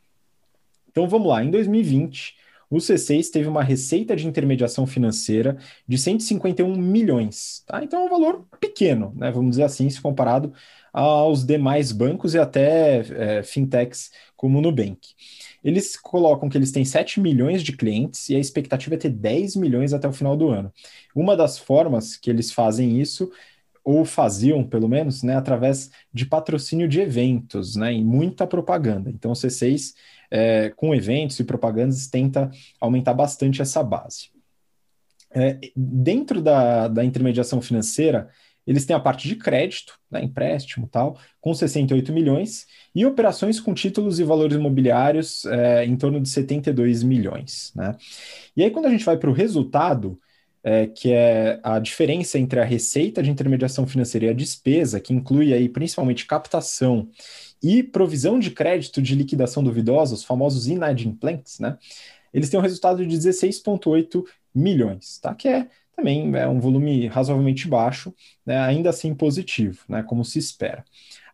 [0.91, 2.37] Então vamos lá, em 2020
[2.71, 7.83] o C6 teve uma receita de intermediação financeira de 151 milhões, tá?
[7.83, 9.31] Então é um valor pequeno, né?
[9.31, 10.53] Vamos dizer assim, se comparado
[10.93, 14.99] aos demais bancos e até é, fintechs como o Nubank.
[15.63, 19.57] Eles colocam que eles têm 7 milhões de clientes e a expectativa é ter 10
[19.57, 20.73] milhões até o final do ano.
[21.15, 23.31] Uma das formas que eles fazem isso
[23.85, 29.09] ou faziam, pelo menos, né, através de patrocínio de eventos, né, e muita propaganda.
[29.09, 29.95] Então, o C6,
[30.31, 34.31] é, com eventos e propagandas, tenta aumentar bastante essa base.
[35.31, 38.29] É, dentro da, da intermediação financeira,
[38.69, 43.73] eles têm a parte de crédito, né, empréstimo tal, com 68 milhões, e operações com
[43.73, 47.73] títulos e valores imobiliários é, em torno de 72 milhões.
[47.75, 47.97] Né?
[48.55, 50.21] E aí, quando a gente vai para o resultado,
[50.63, 55.15] é, que é a diferença entre a receita de intermediação financeira e a despesa, que
[55.15, 57.09] inclui aí principalmente captação
[57.63, 61.79] e provisão de crédito de liquidação duvidosa, os famosos inadimplentes, né?
[62.35, 64.23] Eles têm um resultado de 16,8
[64.55, 65.35] milhões, tá?
[65.35, 65.69] Que é
[65.99, 68.15] também é um volume razoavelmente baixo,
[68.47, 70.85] né, ainda assim positivo, né, como se espera.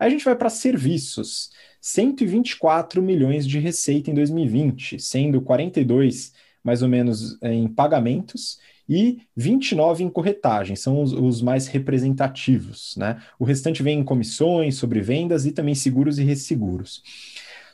[0.01, 1.51] Aí a gente vai para serviços,
[1.83, 8.59] 124 milhões de receita em 2020, sendo 42 mais ou menos em pagamentos
[8.89, 12.97] e 29 em corretagem, são os, os, mais representativos.
[12.97, 13.21] Né?
[13.39, 17.03] O restante vem em comissões, sobre vendas e também seguros e resseguros.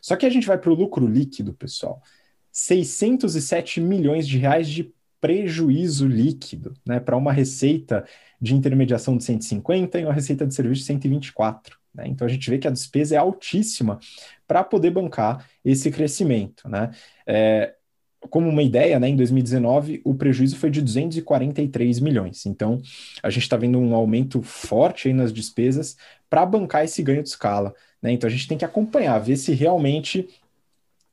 [0.02, 2.02] Só que a gente vai para o lucro líquido, pessoal.
[2.50, 8.04] 607 milhões de reais de prejuízo líquido, né, para uma receita
[8.40, 11.78] de intermediação de 150 e uma receita de serviço de 124.
[11.94, 12.04] Né?
[12.06, 13.98] Então a gente vê que a despesa é altíssima
[14.46, 16.68] para poder bancar esse crescimento.
[16.68, 16.90] Né?
[17.26, 17.74] É,
[18.28, 22.46] como uma ideia, né, em 2019 o prejuízo foi de 243 milhões.
[22.46, 22.80] Então
[23.22, 25.96] a gente está vendo um aumento forte nas despesas
[26.28, 27.74] para bancar esse ganho de escala.
[28.00, 28.12] Né?
[28.12, 30.28] Então a gente tem que acompanhar, ver se realmente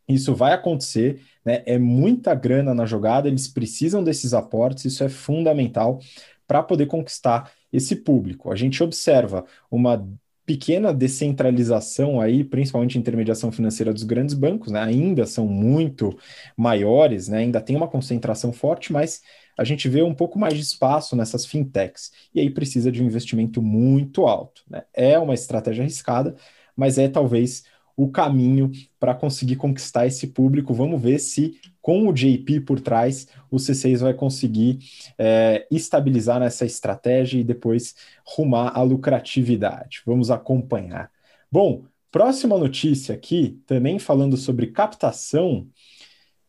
[0.07, 1.63] isso vai acontecer, né?
[1.65, 5.99] É muita grana na jogada, eles precisam desses aportes, isso é fundamental
[6.45, 8.51] para poder conquistar esse público.
[8.51, 10.05] A gente observa uma
[10.45, 14.81] pequena descentralização aí, principalmente intermediação financeira dos grandes bancos, né?
[14.81, 16.17] Ainda são muito
[16.57, 17.37] maiores, né?
[17.37, 19.21] Ainda tem uma concentração forte, mas
[19.57, 22.11] a gente vê um pouco mais de espaço nessas fintechs.
[22.35, 24.63] E aí precisa de um investimento muito alto.
[24.69, 24.83] Né?
[24.93, 26.35] É uma estratégia arriscada,
[26.75, 27.63] mas é talvez
[27.97, 30.71] o caminho para conseguir conquistar esse público.
[30.71, 34.77] Vamos ver se, com o JP por trás, o C6 vai conseguir
[35.17, 40.03] é, estabilizar nessa estratégia e depois rumar à lucratividade.
[40.05, 41.09] Vamos acompanhar.
[41.51, 45.67] Bom, próxima notícia aqui, também falando sobre captação,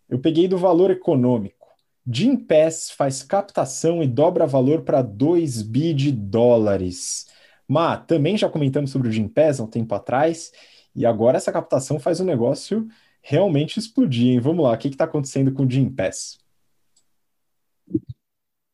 [0.07, 1.67] eu peguei do valor econômico.
[2.07, 7.27] Gimpass faz captação e dobra valor para 2 bi de dólares.
[7.67, 10.51] Mas também já comentamos sobre o Gimpass há um tempo atrás,
[10.99, 12.87] e agora essa captação faz o negócio
[13.23, 14.41] realmente explodir, hein?
[14.41, 16.39] Vamos lá, o que está acontecendo com o Gimpass?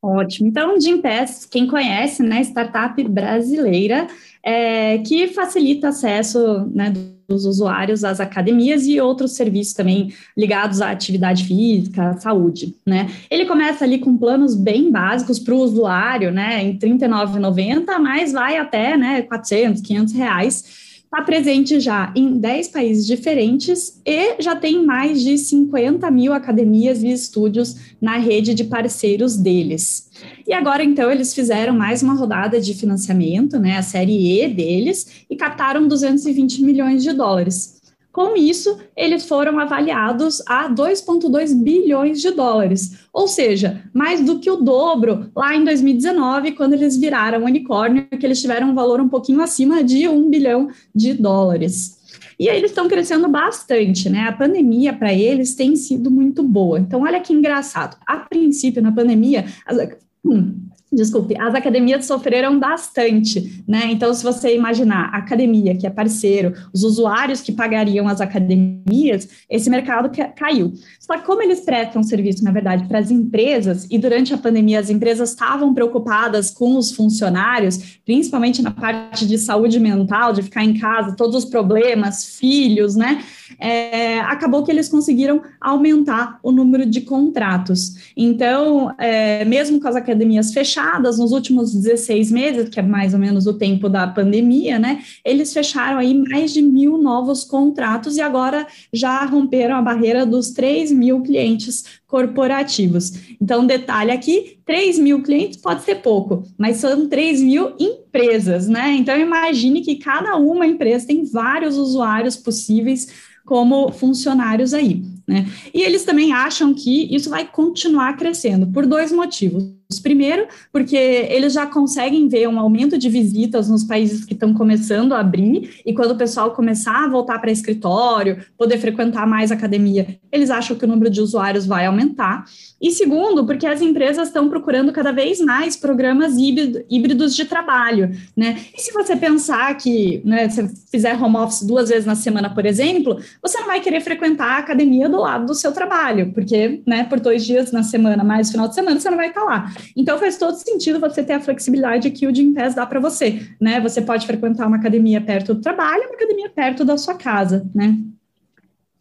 [0.02, 0.48] Ótimo.
[0.48, 4.06] Então, Gimpass, quem conhece, né, startup brasileira,
[4.42, 6.92] é, que facilita acesso né,
[7.26, 13.08] dos usuários às academias e outros serviços também ligados à atividade física, à saúde, né?
[13.30, 18.32] Ele começa ali com planos bem básicos para o usuário, né, em R$ 39,90, mas
[18.32, 24.56] vai até, né, 400, 500 reais, está presente já em 10 países diferentes e já
[24.56, 30.10] tem mais de 50 mil academias e estúdios na rede de parceiros deles.
[30.44, 35.24] E agora, então, eles fizeram mais uma rodada de financiamento, né, a série E deles,
[35.30, 37.80] e captaram 220 milhões de dólares.
[38.14, 44.48] Com isso, eles foram avaliados a 2,2 bilhões de dólares, ou seja, mais do que
[44.48, 49.08] o dobro lá em 2019, quando eles viraram unicórnio, que eles tiveram um valor um
[49.08, 51.98] pouquinho acima de um bilhão de dólares.
[52.38, 54.28] E aí eles estão crescendo bastante, né?
[54.28, 56.78] A pandemia para eles tem sido muito boa.
[56.78, 57.96] Então, olha que engraçado.
[58.06, 59.76] A princípio, na pandemia, as,
[60.24, 60.54] hum,
[60.94, 63.90] Desculpe, as academias sofreram bastante, né?
[63.90, 69.28] Então, se você imaginar a academia, que é parceiro, os usuários que pagariam as academias,
[69.50, 70.72] esse mercado caiu.
[71.00, 74.78] Só que como eles prestam serviço, na verdade, para as empresas, e durante a pandemia
[74.78, 80.64] as empresas estavam preocupadas com os funcionários, principalmente na parte de saúde mental, de ficar
[80.64, 83.24] em casa, todos os problemas, filhos, né?
[83.58, 88.12] É, acabou que eles conseguiram aumentar o número de contratos.
[88.16, 93.14] Então, é, mesmo com as academias fechadas, fechadas nos últimos 16 meses, que é mais
[93.14, 95.02] ou menos o tempo da pandemia, né?
[95.24, 100.50] Eles fecharam aí mais de mil novos contratos e agora já romperam a barreira dos
[100.50, 103.12] 3 mil clientes corporativos.
[103.40, 108.92] Então, detalhe aqui: 3 mil clientes pode ser pouco, mas são 3 mil empresas, né?
[108.92, 113.08] Então, imagine que cada uma empresa tem vários usuários possíveis
[113.44, 115.46] como funcionários aí, né?
[115.72, 119.64] E eles também acham que isso vai continuar crescendo por dois motivos.
[120.02, 125.12] Primeiro, porque eles já conseguem ver um aumento de visitas nos países que estão começando
[125.12, 130.18] a abrir, e quando o pessoal começar a voltar para escritório, poder frequentar mais academia,
[130.30, 132.44] eles acham que o número de usuários vai aumentar.
[132.80, 138.58] E segundo, porque as empresas estão procurando cada vez mais programas híbridos de trabalho, né?
[138.76, 142.66] E se você pensar que, né, se fizer home office duas vezes na semana, por
[142.66, 147.04] exemplo, você não vai querer frequentar a academia do lado do seu trabalho, porque, né,
[147.04, 149.72] por dois dias na semana, mais final de semana, você não vai estar lá.
[149.96, 153.80] Então faz todo sentido você ter a flexibilidade que o Gympass dá para você, né?
[153.80, 157.98] Você pode frequentar uma academia perto do trabalho, uma academia perto da sua casa, né?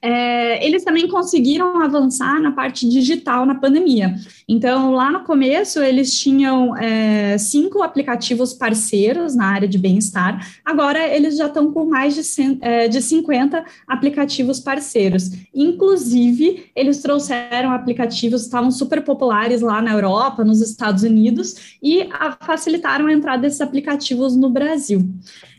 [0.03, 4.15] É, eles também conseguiram avançar na parte digital na pandemia.
[4.49, 11.07] Então, lá no começo, eles tinham é, cinco aplicativos parceiros na área de bem-estar, agora
[11.07, 15.31] eles já estão com mais de, é, de 50 aplicativos parceiros.
[15.55, 22.09] Inclusive, eles trouxeram aplicativos que estavam super populares lá na Europa, nos Estados Unidos, e
[22.11, 25.01] a, facilitaram a entrada desses aplicativos no Brasil.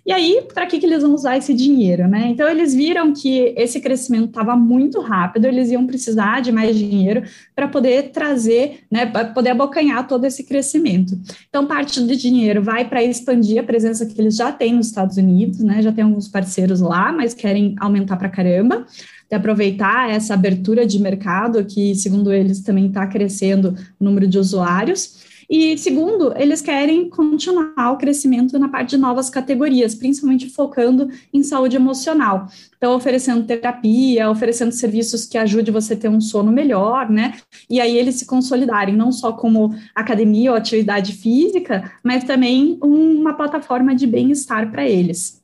[0.07, 2.28] E aí, para que, que eles vão usar esse dinheiro, né?
[2.28, 7.22] Então, eles viram que esse crescimento estava muito rápido, eles iam precisar de mais dinheiro
[7.57, 11.18] para poder trazer, né, para poder abocanhar todo esse crescimento.
[11.48, 15.16] Então, parte do dinheiro vai para expandir a presença que eles já têm nos Estados
[15.16, 15.80] Unidos, né?
[15.80, 18.84] Já tem alguns parceiros lá, mas querem aumentar para caramba
[19.28, 24.38] de aproveitar essa abertura de mercado que, segundo eles, também está crescendo o número de
[24.38, 25.24] usuários.
[25.49, 31.42] E segundo, eles querem continuar o crescimento na parte de novas categorias, principalmente focando em
[31.42, 32.49] saúde emocional.
[32.76, 37.34] Então, oferecendo terapia, oferecendo serviços que ajudem você a ter um sono melhor, né?
[37.68, 43.34] E aí eles se consolidarem, não só como academia ou atividade física, mas também uma
[43.34, 45.43] plataforma de bem-estar para eles.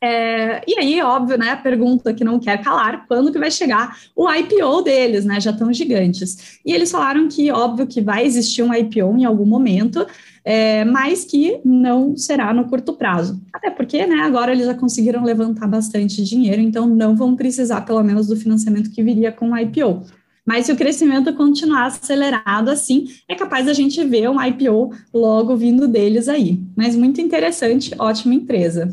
[0.00, 3.96] É, e aí, óbvio, né, a pergunta que não quer calar, quando que vai chegar
[4.14, 6.60] o IPO deles, né, já tão gigantes.
[6.64, 10.06] E eles falaram que, óbvio, que vai existir um IPO em algum momento,
[10.44, 13.42] é, mas que não será no curto prazo.
[13.52, 18.02] Até porque, né, agora eles já conseguiram levantar bastante dinheiro, então não vão precisar, pelo
[18.04, 20.04] menos, do financiamento que viria com o IPO.
[20.46, 25.56] Mas se o crescimento continuar acelerado assim, é capaz da gente ver um IPO logo
[25.56, 26.58] vindo deles aí.
[26.74, 28.88] Mas muito interessante, ótima empresa.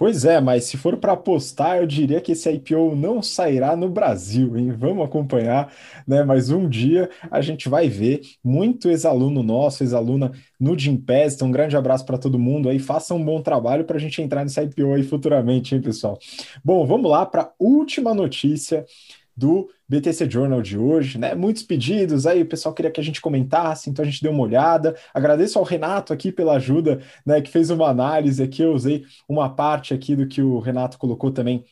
[0.00, 3.86] Pois é, mas se for para apostar, eu diria que esse IPO não sairá no
[3.86, 4.72] Brasil, hein?
[4.72, 5.70] Vamos acompanhar,
[6.08, 6.24] né?
[6.24, 11.34] Mas um dia a gente vai ver muito ex-aluno nosso, ex-aluna no Gimpass.
[11.34, 12.78] Então, um grande abraço para todo mundo aí.
[12.78, 16.18] Faça um bom trabalho para a gente entrar nesse IPO aí futuramente, hein, pessoal?
[16.64, 18.86] Bom, vamos lá para a última notícia
[19.40, 21.34] do BTC Journal de hoje, né?
[21.34, 24.42] Muitos pedidos aí, o pessoal queria que a gente comentasse, então a gente deu uma
[24.42, 24.94] olhada.
[25.14, 27.40] Agradeço ao Renato aqui pela ajuda, né?
[27.40, 31.30] Que fez uma análise aqui, eu usei uma parte aqui do que o Renato colocou
[31.30, 31.64] também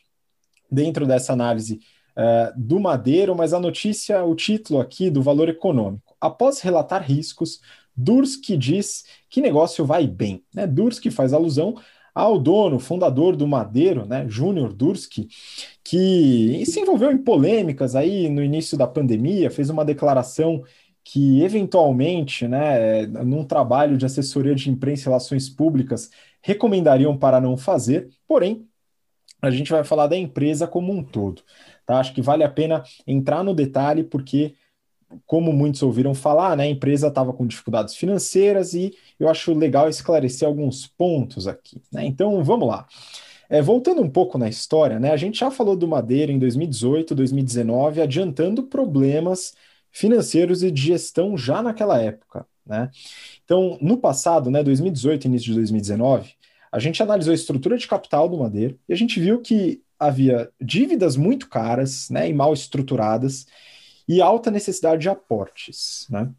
[0.70, 1.80] dentro dessa análise
[2.16, 6.16] uh, do Madeiro, mas a notícia, o título aqui do valor econômico.
[6.18, 7.60] Após relatar riscos,
[7.94, 10.42] Durski diz que negócio vai bem.
[10.54, 10.66] Né?
[10.66, 11.76] Durski faz alusão
[12.18, 15.28] ao dono, fundador do Madeiro, né, Júnior Durski,
[15.84, 20.64] que se envolveu em polêmicas aí no início da pandemia, fez uma declaração
[21.04, 26.10] que eventualmente, né, num trabalho de assessoria de imprensa e relações públicas,
[26.42, 28.66] recomendariam para não fazer, porém,
[29.40, 31.42] a gente vai falar da empresa como um todo,
[31.86, 32.00] tá?
[32.00, 34.56] Acho que vale a pena entrar no detalhe porque
[35.26, 39.88] como muitos ouviram falar, né, a empresa estava com dificuldades financeiras e eu acho legal
[39.88, 41.80] esclarecer alguns pontos aqui.
[41.90, 42.04] Né?
[42.04, 42.86] Então, vamos lá.
[43.50, 47.14] É, voltando um pouco na história, né, a gente já falou do Madeira em 2018,
[47.14, 49.54] 2019, adiantando problemas
[49.90, 52.46] financeiros e de gestão já naquela época.
[52.66, 52.90] Né?
[53.44, 56.34] Então, no passado, né, 2018 início de 2019,
[56.70, 60.50] a gente analisou a estrutura de capital do Madeira e a gente viu que havia
[60.60, 63.46] dívidas muito caras né, e mal estruturadas
[64.08, 66.06] e alta necessidade de aportes.
[66.08, 66.30] Né?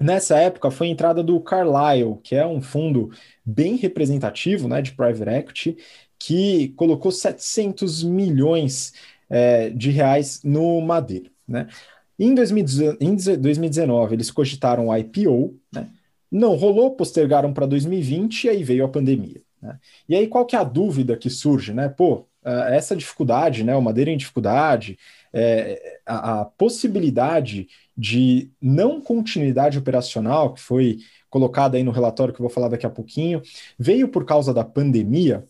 [0.00, 3.10] Nessa época foi a entrada do Carlyle, que é um fundo
[3.44, 5.76] bem representativo né, de private equity,
[6.18, 8.92] que colocou 700 milhões
[9.30, 11.30] é, de reais no Madeira.
[11.46, 11.68] Né?
[12.18, 15.88] Em, 2019, eles cogitaram o IPO, né?
[16.30, 19.40] não rolou, postergaram para 2020 e aí veio a pandemia.
[19.62, 19.78] Né?
[20.08, 21.72] E aí qual que é a dúvida que surge?
[21.72, 21.88] Né?
[21.88, 24.98] Pô, essa dificuldade, né, o Madeira em dificuldade,
[25.32, 30.98] é, a, a, possibilidade de não continuidade operacional, que foi
[31.28, 33.42] colocada aí no relatório que eu vou falar daqui a pouquinho,
[33.78, 35.46] veio por causa da pandemia?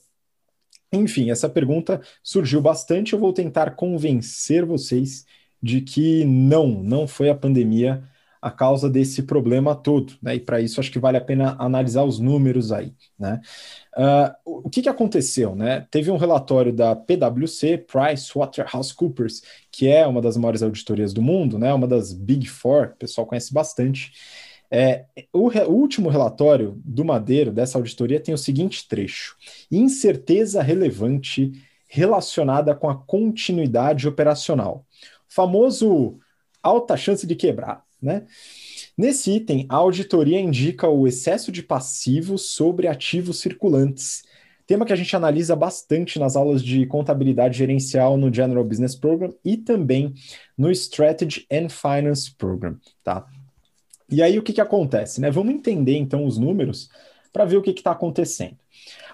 [0.92, 3.12] Enfim, essa pergunta surgiu bastante.
[3.12, 5.26] Eu vou tentar convencer vocês
[5.62, 8.02] de que não, não foi a pandemia
[8.40, 10.36] a causa desse problema todo, né?
[10.36, 13.40] E para isso acho que vale a pena analisar os números aí, né?
[13.96, 15.86] Uh, o que, que aconteceu, né?
[15.90, 21.72] Teve um relatório da PwC, PricewaterhouseCoopers, que é uma das maiores auditorias do mundo, né?
[21.72, 24.12] Uma das Big Four, o pessoal conhece bastante.
[24.70, 29.36] É, o, re, o último relatório do Madeiro, dessa auditoria, tem o seguinte trecho:
[29.70, 31.52] incerteza relevante
[31.88, 34.84] relacionada com a continuidade operacional.
[35.26, 36.18] Famoso
[36.62, 37.82] alta chance de quebrar.
[38.00, 38.24] Né?
[38.96, 44.22] Nesse item, a auditoria indica o excesso de passivos sobre ativos circulantes,
[44.66, 49.34] tema que a gente analisa bastante nas aulas de contabilidade gerencial no General Business Program
[49.44, 50.14] e também
[50.56, 53.26] no Strategy and Finance Program, tá?
[54.10, 55.30] E aí o que, que acontece, né?
[55.30, 56.90] Vamos entender então os números
[57.32, 58.56] para ver o que está acontecendo.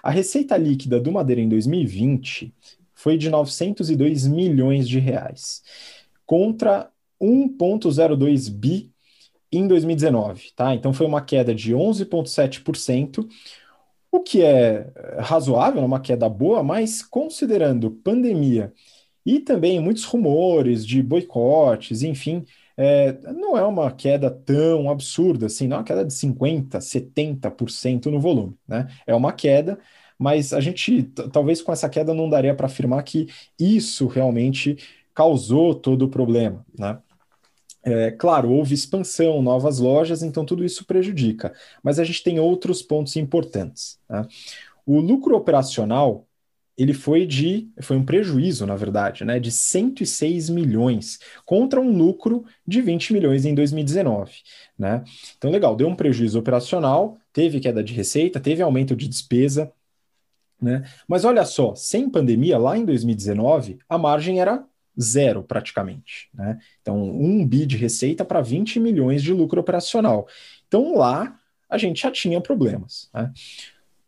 [0.03, 2.53] A receita líquida do Madeira em 2020
[2.93, 5.63] foi de 902 milhões de reais,
[6.25, 6.89] contra
[7.21, 8.91] 1,02 bi
[9.51, 10.73] em 2019, tá?
[10.75, 13.27] Então foi uma queda de 11,7%,
[14.11, 18.73] o que é razoável, é uma queda boa, mas considerando pandemia
[19.25, 22.45] e também muitos rumores de boicotes, enfim,
[22.77, 28.05] é, não é uma queda tão absurda assim, não é uma queda de 50%, 70%
[28.07, 28.87] no volume, né?
[29.07, 29.79] É uma queda,
[30.17, 33.27] mas a gente, talvez com essa queda, não daria para afirmar que
[33.59, 34.77] isso realmente
[35.13, 36.99] causou todo o problema, né?
[37.85, 41.53] É, claro, houve expansão, novas lojas, então tudo isso prejudica.
[41.83, 43.99] Mas a gente tem outros pontos importantes.
[44.09, 44.27] Né?
[44.85, 46.25] O lucro operacional
[46.77, 52.43] ele foi de foi um prejuízo, na verdade, né, de 106 milhões contra um lucro
[52.67, 54.33] de 20 milhões em 2019,
[54.77, 55.03] né?
[55.37, 59.71] Então legal, deu um prejuízo operacional, teve queda de receita, teve aumento de despesa,
[60.61, 60.83] né?
[61.07, 64.65] Mas olha só, sem pandemia lá em 2019, a margem era
[64.99, 66.29] zero praticamente.
[66.33, 66.57] Né?
[66.81, 70.27] Então, um bi de receita para 20 milhões de lucro operacional.
[70.67, 71.39] Então, lá
[71.69, 73.09] a gente já tinha problemas.
[73.13, 73.31] Né?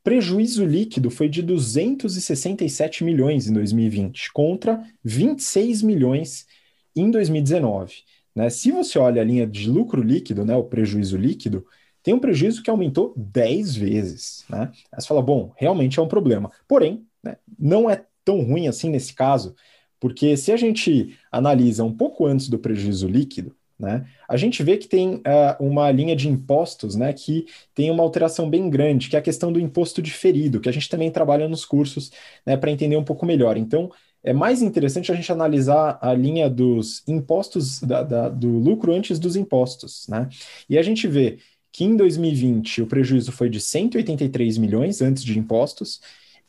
[0.07, 6.47] prejuízo líquido foi de 267 milhões em 2020, contra 26 milhões
[6.95, 7.93] em 2019.
[8.33, 8.49] Né?
[8.49, 11.65] Se você olha a linha de lucro líquido, né, o prejuízo líquido,
[12.01, 14.45] tem um prejuízo que aumentou 10 vezes.
[14.47, 14.71] Né?
[14.93, 16.53] Aí você fala, bom, realmente é um problema.
[16.69, 19.57] Porém, né, não é tão ruim assim nesse caso,
[19.99, 24.75] porque se a gente analisa um pouco antes do prejuízo líquido, né, a gente vê
[24.75, 25.21] que tem uh,
[25.59, 27.45] uma linha de impostos né, que
[27.75, 30.89] tem uma alteração bem grande, que é a questão do imposto diferido, que a gente
[30.89, 32.11] também trabalha nos cursos
[32.45, 33.55] né, para entender um pouco melhor.
[33.55, 33.91] Então,
[34.23, 39.19] é mais interessante a gente analisar a linha dos impostos, da, da, do lucro antes
[39.19, 40.27] dos impostos, né?
[40.69, 41.37] E a gente vê
[41.71, 46.01] que em 2020 o prejuízo foi de 183 milhões antes de impostos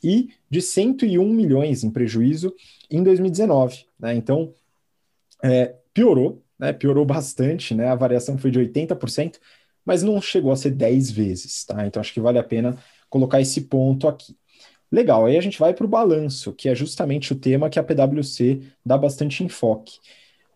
[0.03, 2.53] e de 101 milhões em prejuízo
[2.89, 4.15] em 2019, né?
[4.15, 4.53] Então,
[5.43, 6.73] é, piorou, né?
[6.73, 7.87] Piorou bastante, né?
[7.87, 9.37] A variação foi de 80%,
[9.85, 11.85] mas não chegou a ser 10 vezes, tá?
[11.85, 12.77] Então, acho que vale a pena
[13.09, 14.37] colocar esse ponto aqui.
[14.91, 17.83] Legal, aí a gente vai para o balanço, que é justamente o tema que a
[17.83, 19.99] PwC dá bastante enfoque.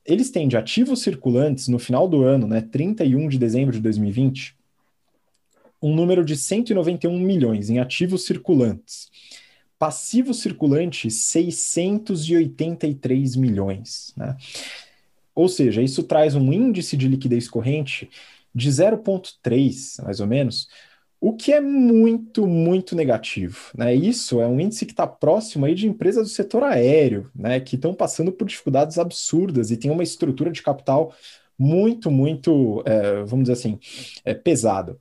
[0.05, 4.55] Eles têm de ativos circulantes no final do ano, né, 31 de dezembro de 2020,
[5.83, 9.11] um número de 191 milhões em ativos circulantes.
[9.77, 14.13] Passivo circulante, 683 milhões.
[14.15, 14.37] Né?
[15.35, 18.09] Ou seja, isso traz um índice de liquidez corrente
[18.55, 20.69] de 0,3, mais ou menos,
[21.19, 23.71] o que é muito, muito negativo.
[23.77, 23.93] Né?
[23.93, 27.59] Isso é um índice que está próximo aí de empresas do setor aéreo, né?
[27.59, 31.13] que estão passando por dificuldades absurdas e tem uma estrutura de capital
[31.59, 33.77] muito, muito, é, vamos dizer assim,
[34.23, 34.97] é, pesada.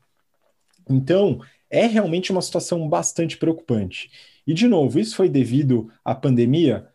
[0.89, 4.11] Então, é realmente uma situação bastante preocupante.
[4.47, 6.89] E, de novo, isso foi devido à pandemia?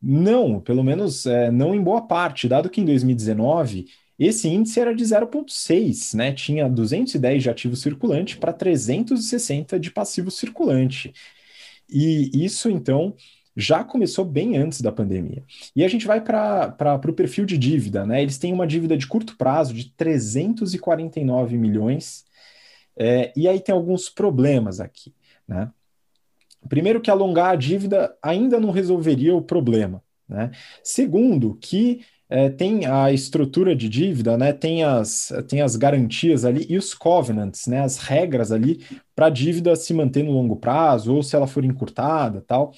[0.00, 3.86] Não, pelo menos é, não em boa parte, dado que em 2019
[4.18, 6.32] esse índice era de 0,6, né?
[6.32, 11.12] Tinha 210 de ativo circulante para 360 de passivo circulante.
[11.88, 13.14] E isso, então,
[13.56, 15.44] já começou bem antes da pandemia.
[15.74, 18.22] E a gente vai para o perfil de dívida, né?
[18.22, 22.24] Eles têm uma dívida de curto prazo de 349 milhões,
[22.96, 25.14] é, e aí tem alguns problemas aqui,
[25.46, 25.70] né?
[26.68, 30.02] Primeiro, que alongar a dívida ainda não resolveria o problema.
[30.26, 30.50] Né?
[30.82, 36.66] Segundo, que é, tem a estrutura de dívida, né, tem, as, tem as garantias ali
[36.68, 38.84] e os covenants, né, as regras ali
[39.14, 42.72] para a dívida se manter no longo prazo ou se ela for encurtada tal.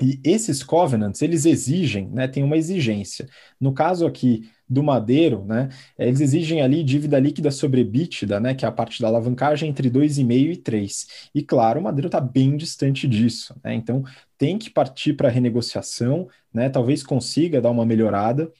[0.00, 3.28] E esses covenants, eles exigem, né, tem uma exigência.
[3.60, 8.64] No caso aqui do Madeiro, né, eles exigem ali dívida líquida sobre EBITDA, né, que
[8.64, 11.06] é a parte da alavancagem entre 2,5 e 3.
[11.32, 14.02] E claro, o Madeiro está bem distante disso, né, então
[14.36, 18.50] tem que partir para renegociação, né, talvez consiga dar uma melhorada,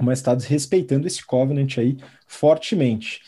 [0.00, 3.20] mas está desrespeitando esse covenant aí fortemente.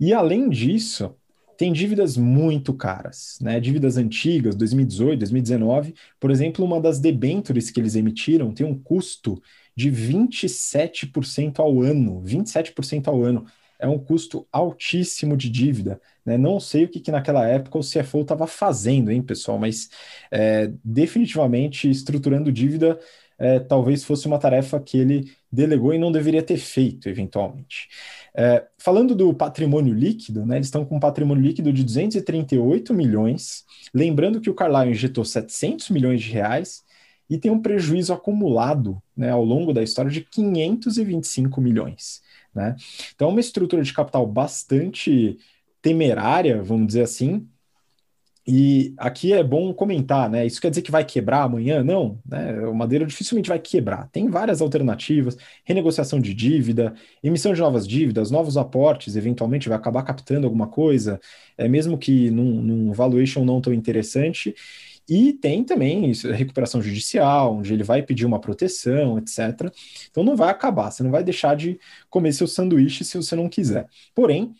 [0.00, 1.14] E além disso,
[1.56, 3.60] tem dívidas muito caras, né?
[3.60, 9.40] Dívidas antigas, 2018, 2019, por exemplo, uma das debentures que eles emitiram tem um custo
[9.76, 13.46] de 27% ao ano, 27% ao ano.
[13.78, 16.00] É um custo altíssimo de dívida.
[16.24, 16.38] Né?
[16.38, 19.90] Não sei o que, que naquela época o CFO estava fazendo, hein, pessoal, mas
[20.30, 22.98] é, definitivamente estruturando dívida
[23.38, 27.88] é, talvez fosse uma tarefa que ele delegou e não deveria ter feito, eventualmente.
[28.36, 33.64] É, falando do patrimônio líquido, né, eles estão com um patrimônio líquido de 238 milhões,
[33.94, 36.82] lembrando que o Carlyle injetou 700 milhões de reais
[37.30, 42.22] e tem um prejuízo acumulado né, ao longo da história de 525 milhões.
[42.52, 42.74] Né?
[43.14, 45.38] Então, uma estrutura de capital bastante
[45.80, 47.46] temerária, vamos dizer assim,
[48.46, 50.44] e aqui é bom comentar, né?
[50.44, 51.82] Isso quer dizer que vai quebrar amanhã?
[51.82, 52.60] Não, né?
[52.66, 54.08] O Madeira dificilmente vai quebrar.
[54.10, 60.02] Tem várias alternativas: renegociação de dívida, emissão de novas dívidas, novos aportes, eventualmente vai acabar
[60.02, 61.18] captando alguma coisa,
[61.56, 64.54] é mesmo que num, num valuation não tão interessante.
[65.08, 69.70] E tem também isso, recuperação judicial, onde ele vai pedir uma proteção, etc.
[70.10, 71.78] Então não vai acabar, você não vai deixar de
[72.08, 73.86] comer seu sanduíche se você não quiser.
[74.14, 74.54] Porém,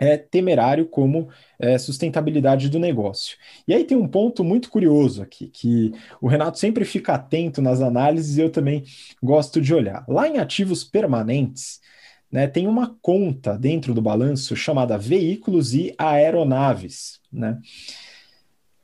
[0.00, 1.28] é temerário como
[1.58, 3.36] é, sustentabilidade do negócio.
[3.68, 5.92] E aí tem um ponto muito curioso aqui, que
[6.22, 8.82] o Renato sempre fica atento nas análises e eu também
[9.22, 10.02] gosto de olhar.
[10.08, 11.80] Lá em ativos permanentes,
[12.32, 17.20] né, tem uma conta dentro do balanço chamada veículos e aeronaves.
[17.30, 17.58] Né?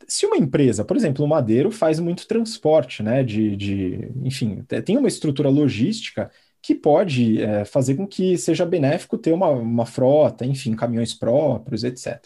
[0.07, 4.99] Se uma empresa, por exemplo, o Madeiro faz muito transporte, né, de, de enfim, tem
[4.99, 6.31] uma estrutura logística
[6.67, 11.85] que pode é, fazer com que seja benéfico ter uma, uma frota, enfim, caminhões próprios,
[11.85, 12.21] etc.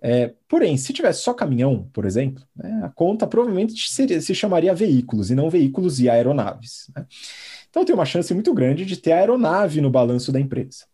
[0.00, 4.74] É, porém, se tivesse só caminhão, por exemplo, né, a conta provavelmente seria, se chamaria
[4.74, 6.90] veículos e não veículos e aeronaves.
[6.96, 7.04] Né?
[7.68, 10.86] Então tem uma chance muito grande de ter aeronave no balanço da empresa.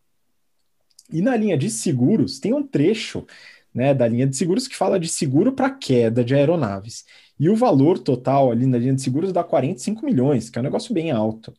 [1.13, 3.25] E na linha de seguros, tem um trecho
[3.73, 7.05] né, da linha de seguros que fala de seguro para queda de aeronaves.
[7.39, 10.65] E o valor total ali na linha de seguros dá 45 milhões, que é um
[10.65, 11.55] negócio bem alto.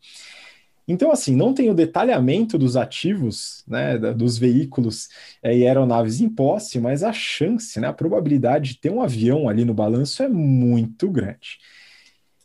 [0.88, 5.10] Então, assim, não tem o detalhamento dos ativos, né, dos veículos
[5.42, 9.50] é, e aeronaves em posse, mas a chance, né, a probabilidade de ter um avião
[9.50, 11.58] ali no balanço é muito grande.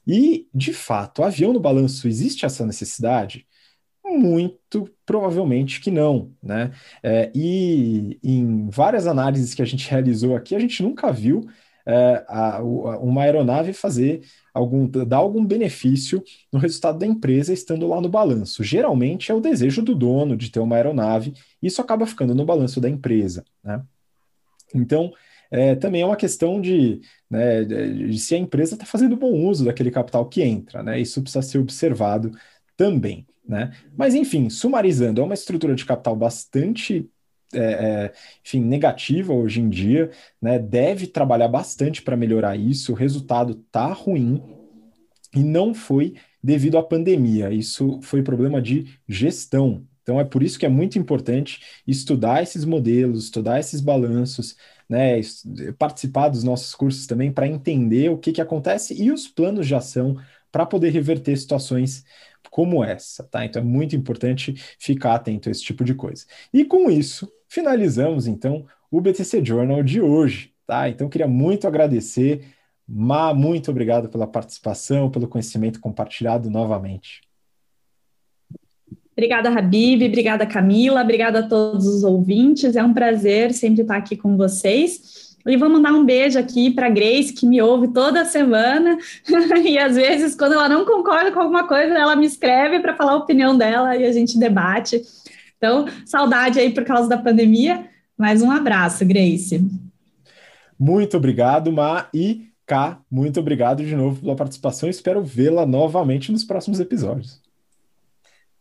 [0.07, 3.47] E, de fato, avião no balanço, existe essa necessidade?
[4.05, 6.73] Muito provavelmente que não, né?
[7.03, 11.47] É, e em várias análises que a gente realizou aqui, a gente nunca viu
[11.87, 14.23] é, a, uma aeronave fazer
[14.53, 16.23] algum, dar algum benefício
[16.53, 18.63] no resultado da empresa estando lá no balanço.
[18.65, 22.45] Geralmente é o desejo do dono de ter uma aeronave, e isso acaba ficando no
[22.45, 23.83] balanço da empresa, né?
[24.75, 25.13] Então,
[25.51, 29.65] é, também é uma questão de, né, de se a empresa está fazendo bom uso
[29.65, 31.01] daquele capital que entra, né?
[31.01, 32.31] Isso precisa ser observado
[32.77, 33.73] também, né?
[33.97, 37.11] Mas enfim, sumarizando, é uma estrutura de capital bastante
[37.53, 38.13] é, é,
[38.45, 40.59] enfim, negativa hoje em dia, né?
[40.59, 42.93] Deve trabalhar bastante para melhorar isso.
[42.93, 44.43] O resultado tá ruim
[45.35, 47.53] e não foi devido à pandemia.
[47.53, 49.87] Isso foi problema de gestão.
[50.03, 54.57] Então é por isso que é muito importante estudar esses modelos, estudar esses balanços,
[54.89, 55.21] né?
[55.79, 59.75] Participar dos nossos cursos também para entender o que, que acontece e os planos de
[59.75, 60.17] ação
[60.51, 62.05] para poder reverter situações
[62.51, 63.45] como essa, tá?
[63.45, 66.25] Então é muito importante ficar atento a esse tipo de coisa.
[66.53, 70.89] E com isso, finalizamos então o BTC Journal de hoje, tá?
[70.89, 72.43] Então queria muito agradecer,
[72.89, 77.21] Ma, muito obrigado pela participação, pelo conhecimento compartilhado novamente.
[79.13, 82.75] Obrigada, Habib, obrigada, Camila, obrigada a todos os ouvintes.
[82.75, 85.37] É um prazer sempre estar aqui com vocês.
[85.47, 88.99] E vou mandar um beijo aqui para Grace, que me ouve toda semana.
[89.65, 93.13] e às vezes, quando ela não concorda com alguma coisa, ela me escreve para falar
[93.13, 95.03] a opinião dela e a gente debate.
[95.61, 97.87] Então, saudade aí por causa da pandemia,
[98.17, 99.63] mas um abraço, Grace.
[100.79, 104.89] Muito obrigado, Ma, e Cá, muito obrigado de novo pela participação.
[104.89, 107.43] Espero vê-la novamente nos próximos episódios.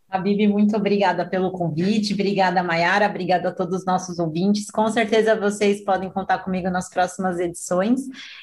[0.10, 4.72] Habib, muito obrigada pelo convite, obrigada, Mayara, obrigada a todos os nossos ouvintes.
[4.72, 8.02] Com certeza vocês podem contar comigo nas próximas edições.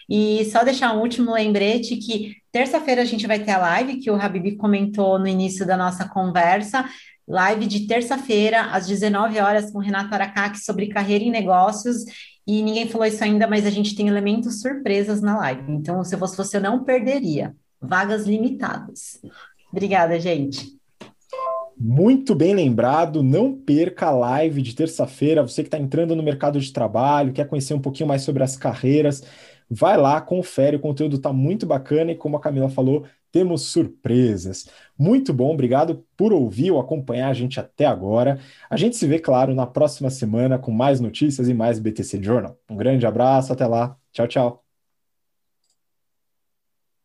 [0.09, 4.09] E só deixar um último lembrete que terça-feira a gente vai ter a live que
[4.09, 6.89] o Habib comentou no início da nossa conversa.
[7.29, 12.05] Live de terça-feira, às 19 horas, com Renato Aracaki sobre carreira em negócios.
[12.47, 15.73] E ninguém falou isso ainda, mas a gente tem elementos surpresas na live.
[15.73, 17.55] Então, se fosse você, eu não perderia.
[17.81, 19.21] Vagas limitadas.
[19.73, 20.77] Obrigada, gente.
[21.79, 25.43] Muito bem lembrado, não perca a live de terça-feira.
[25.43, 28.57] Você que está entrando no mercado de trabalho, quer conhecer um pouquinho mais sobre as
[28.57, 29.23] carreiras,
[29.69, 34.67] vai lá, confere, o conteúdo está muito bacana e, como a Camila falou, temos surpresas.
[34.99, 38.41] Muito bom, obrigado por ouvir ou acompanhar a gente até agora.
[38.71, 42.59] A gente se vê, claro, na próxima semana com mais notícias e mais BTC Journal.
[42.69, 43.97] Um grande abraço, até lá.
[44.13, 44.66] Tchau, tchau.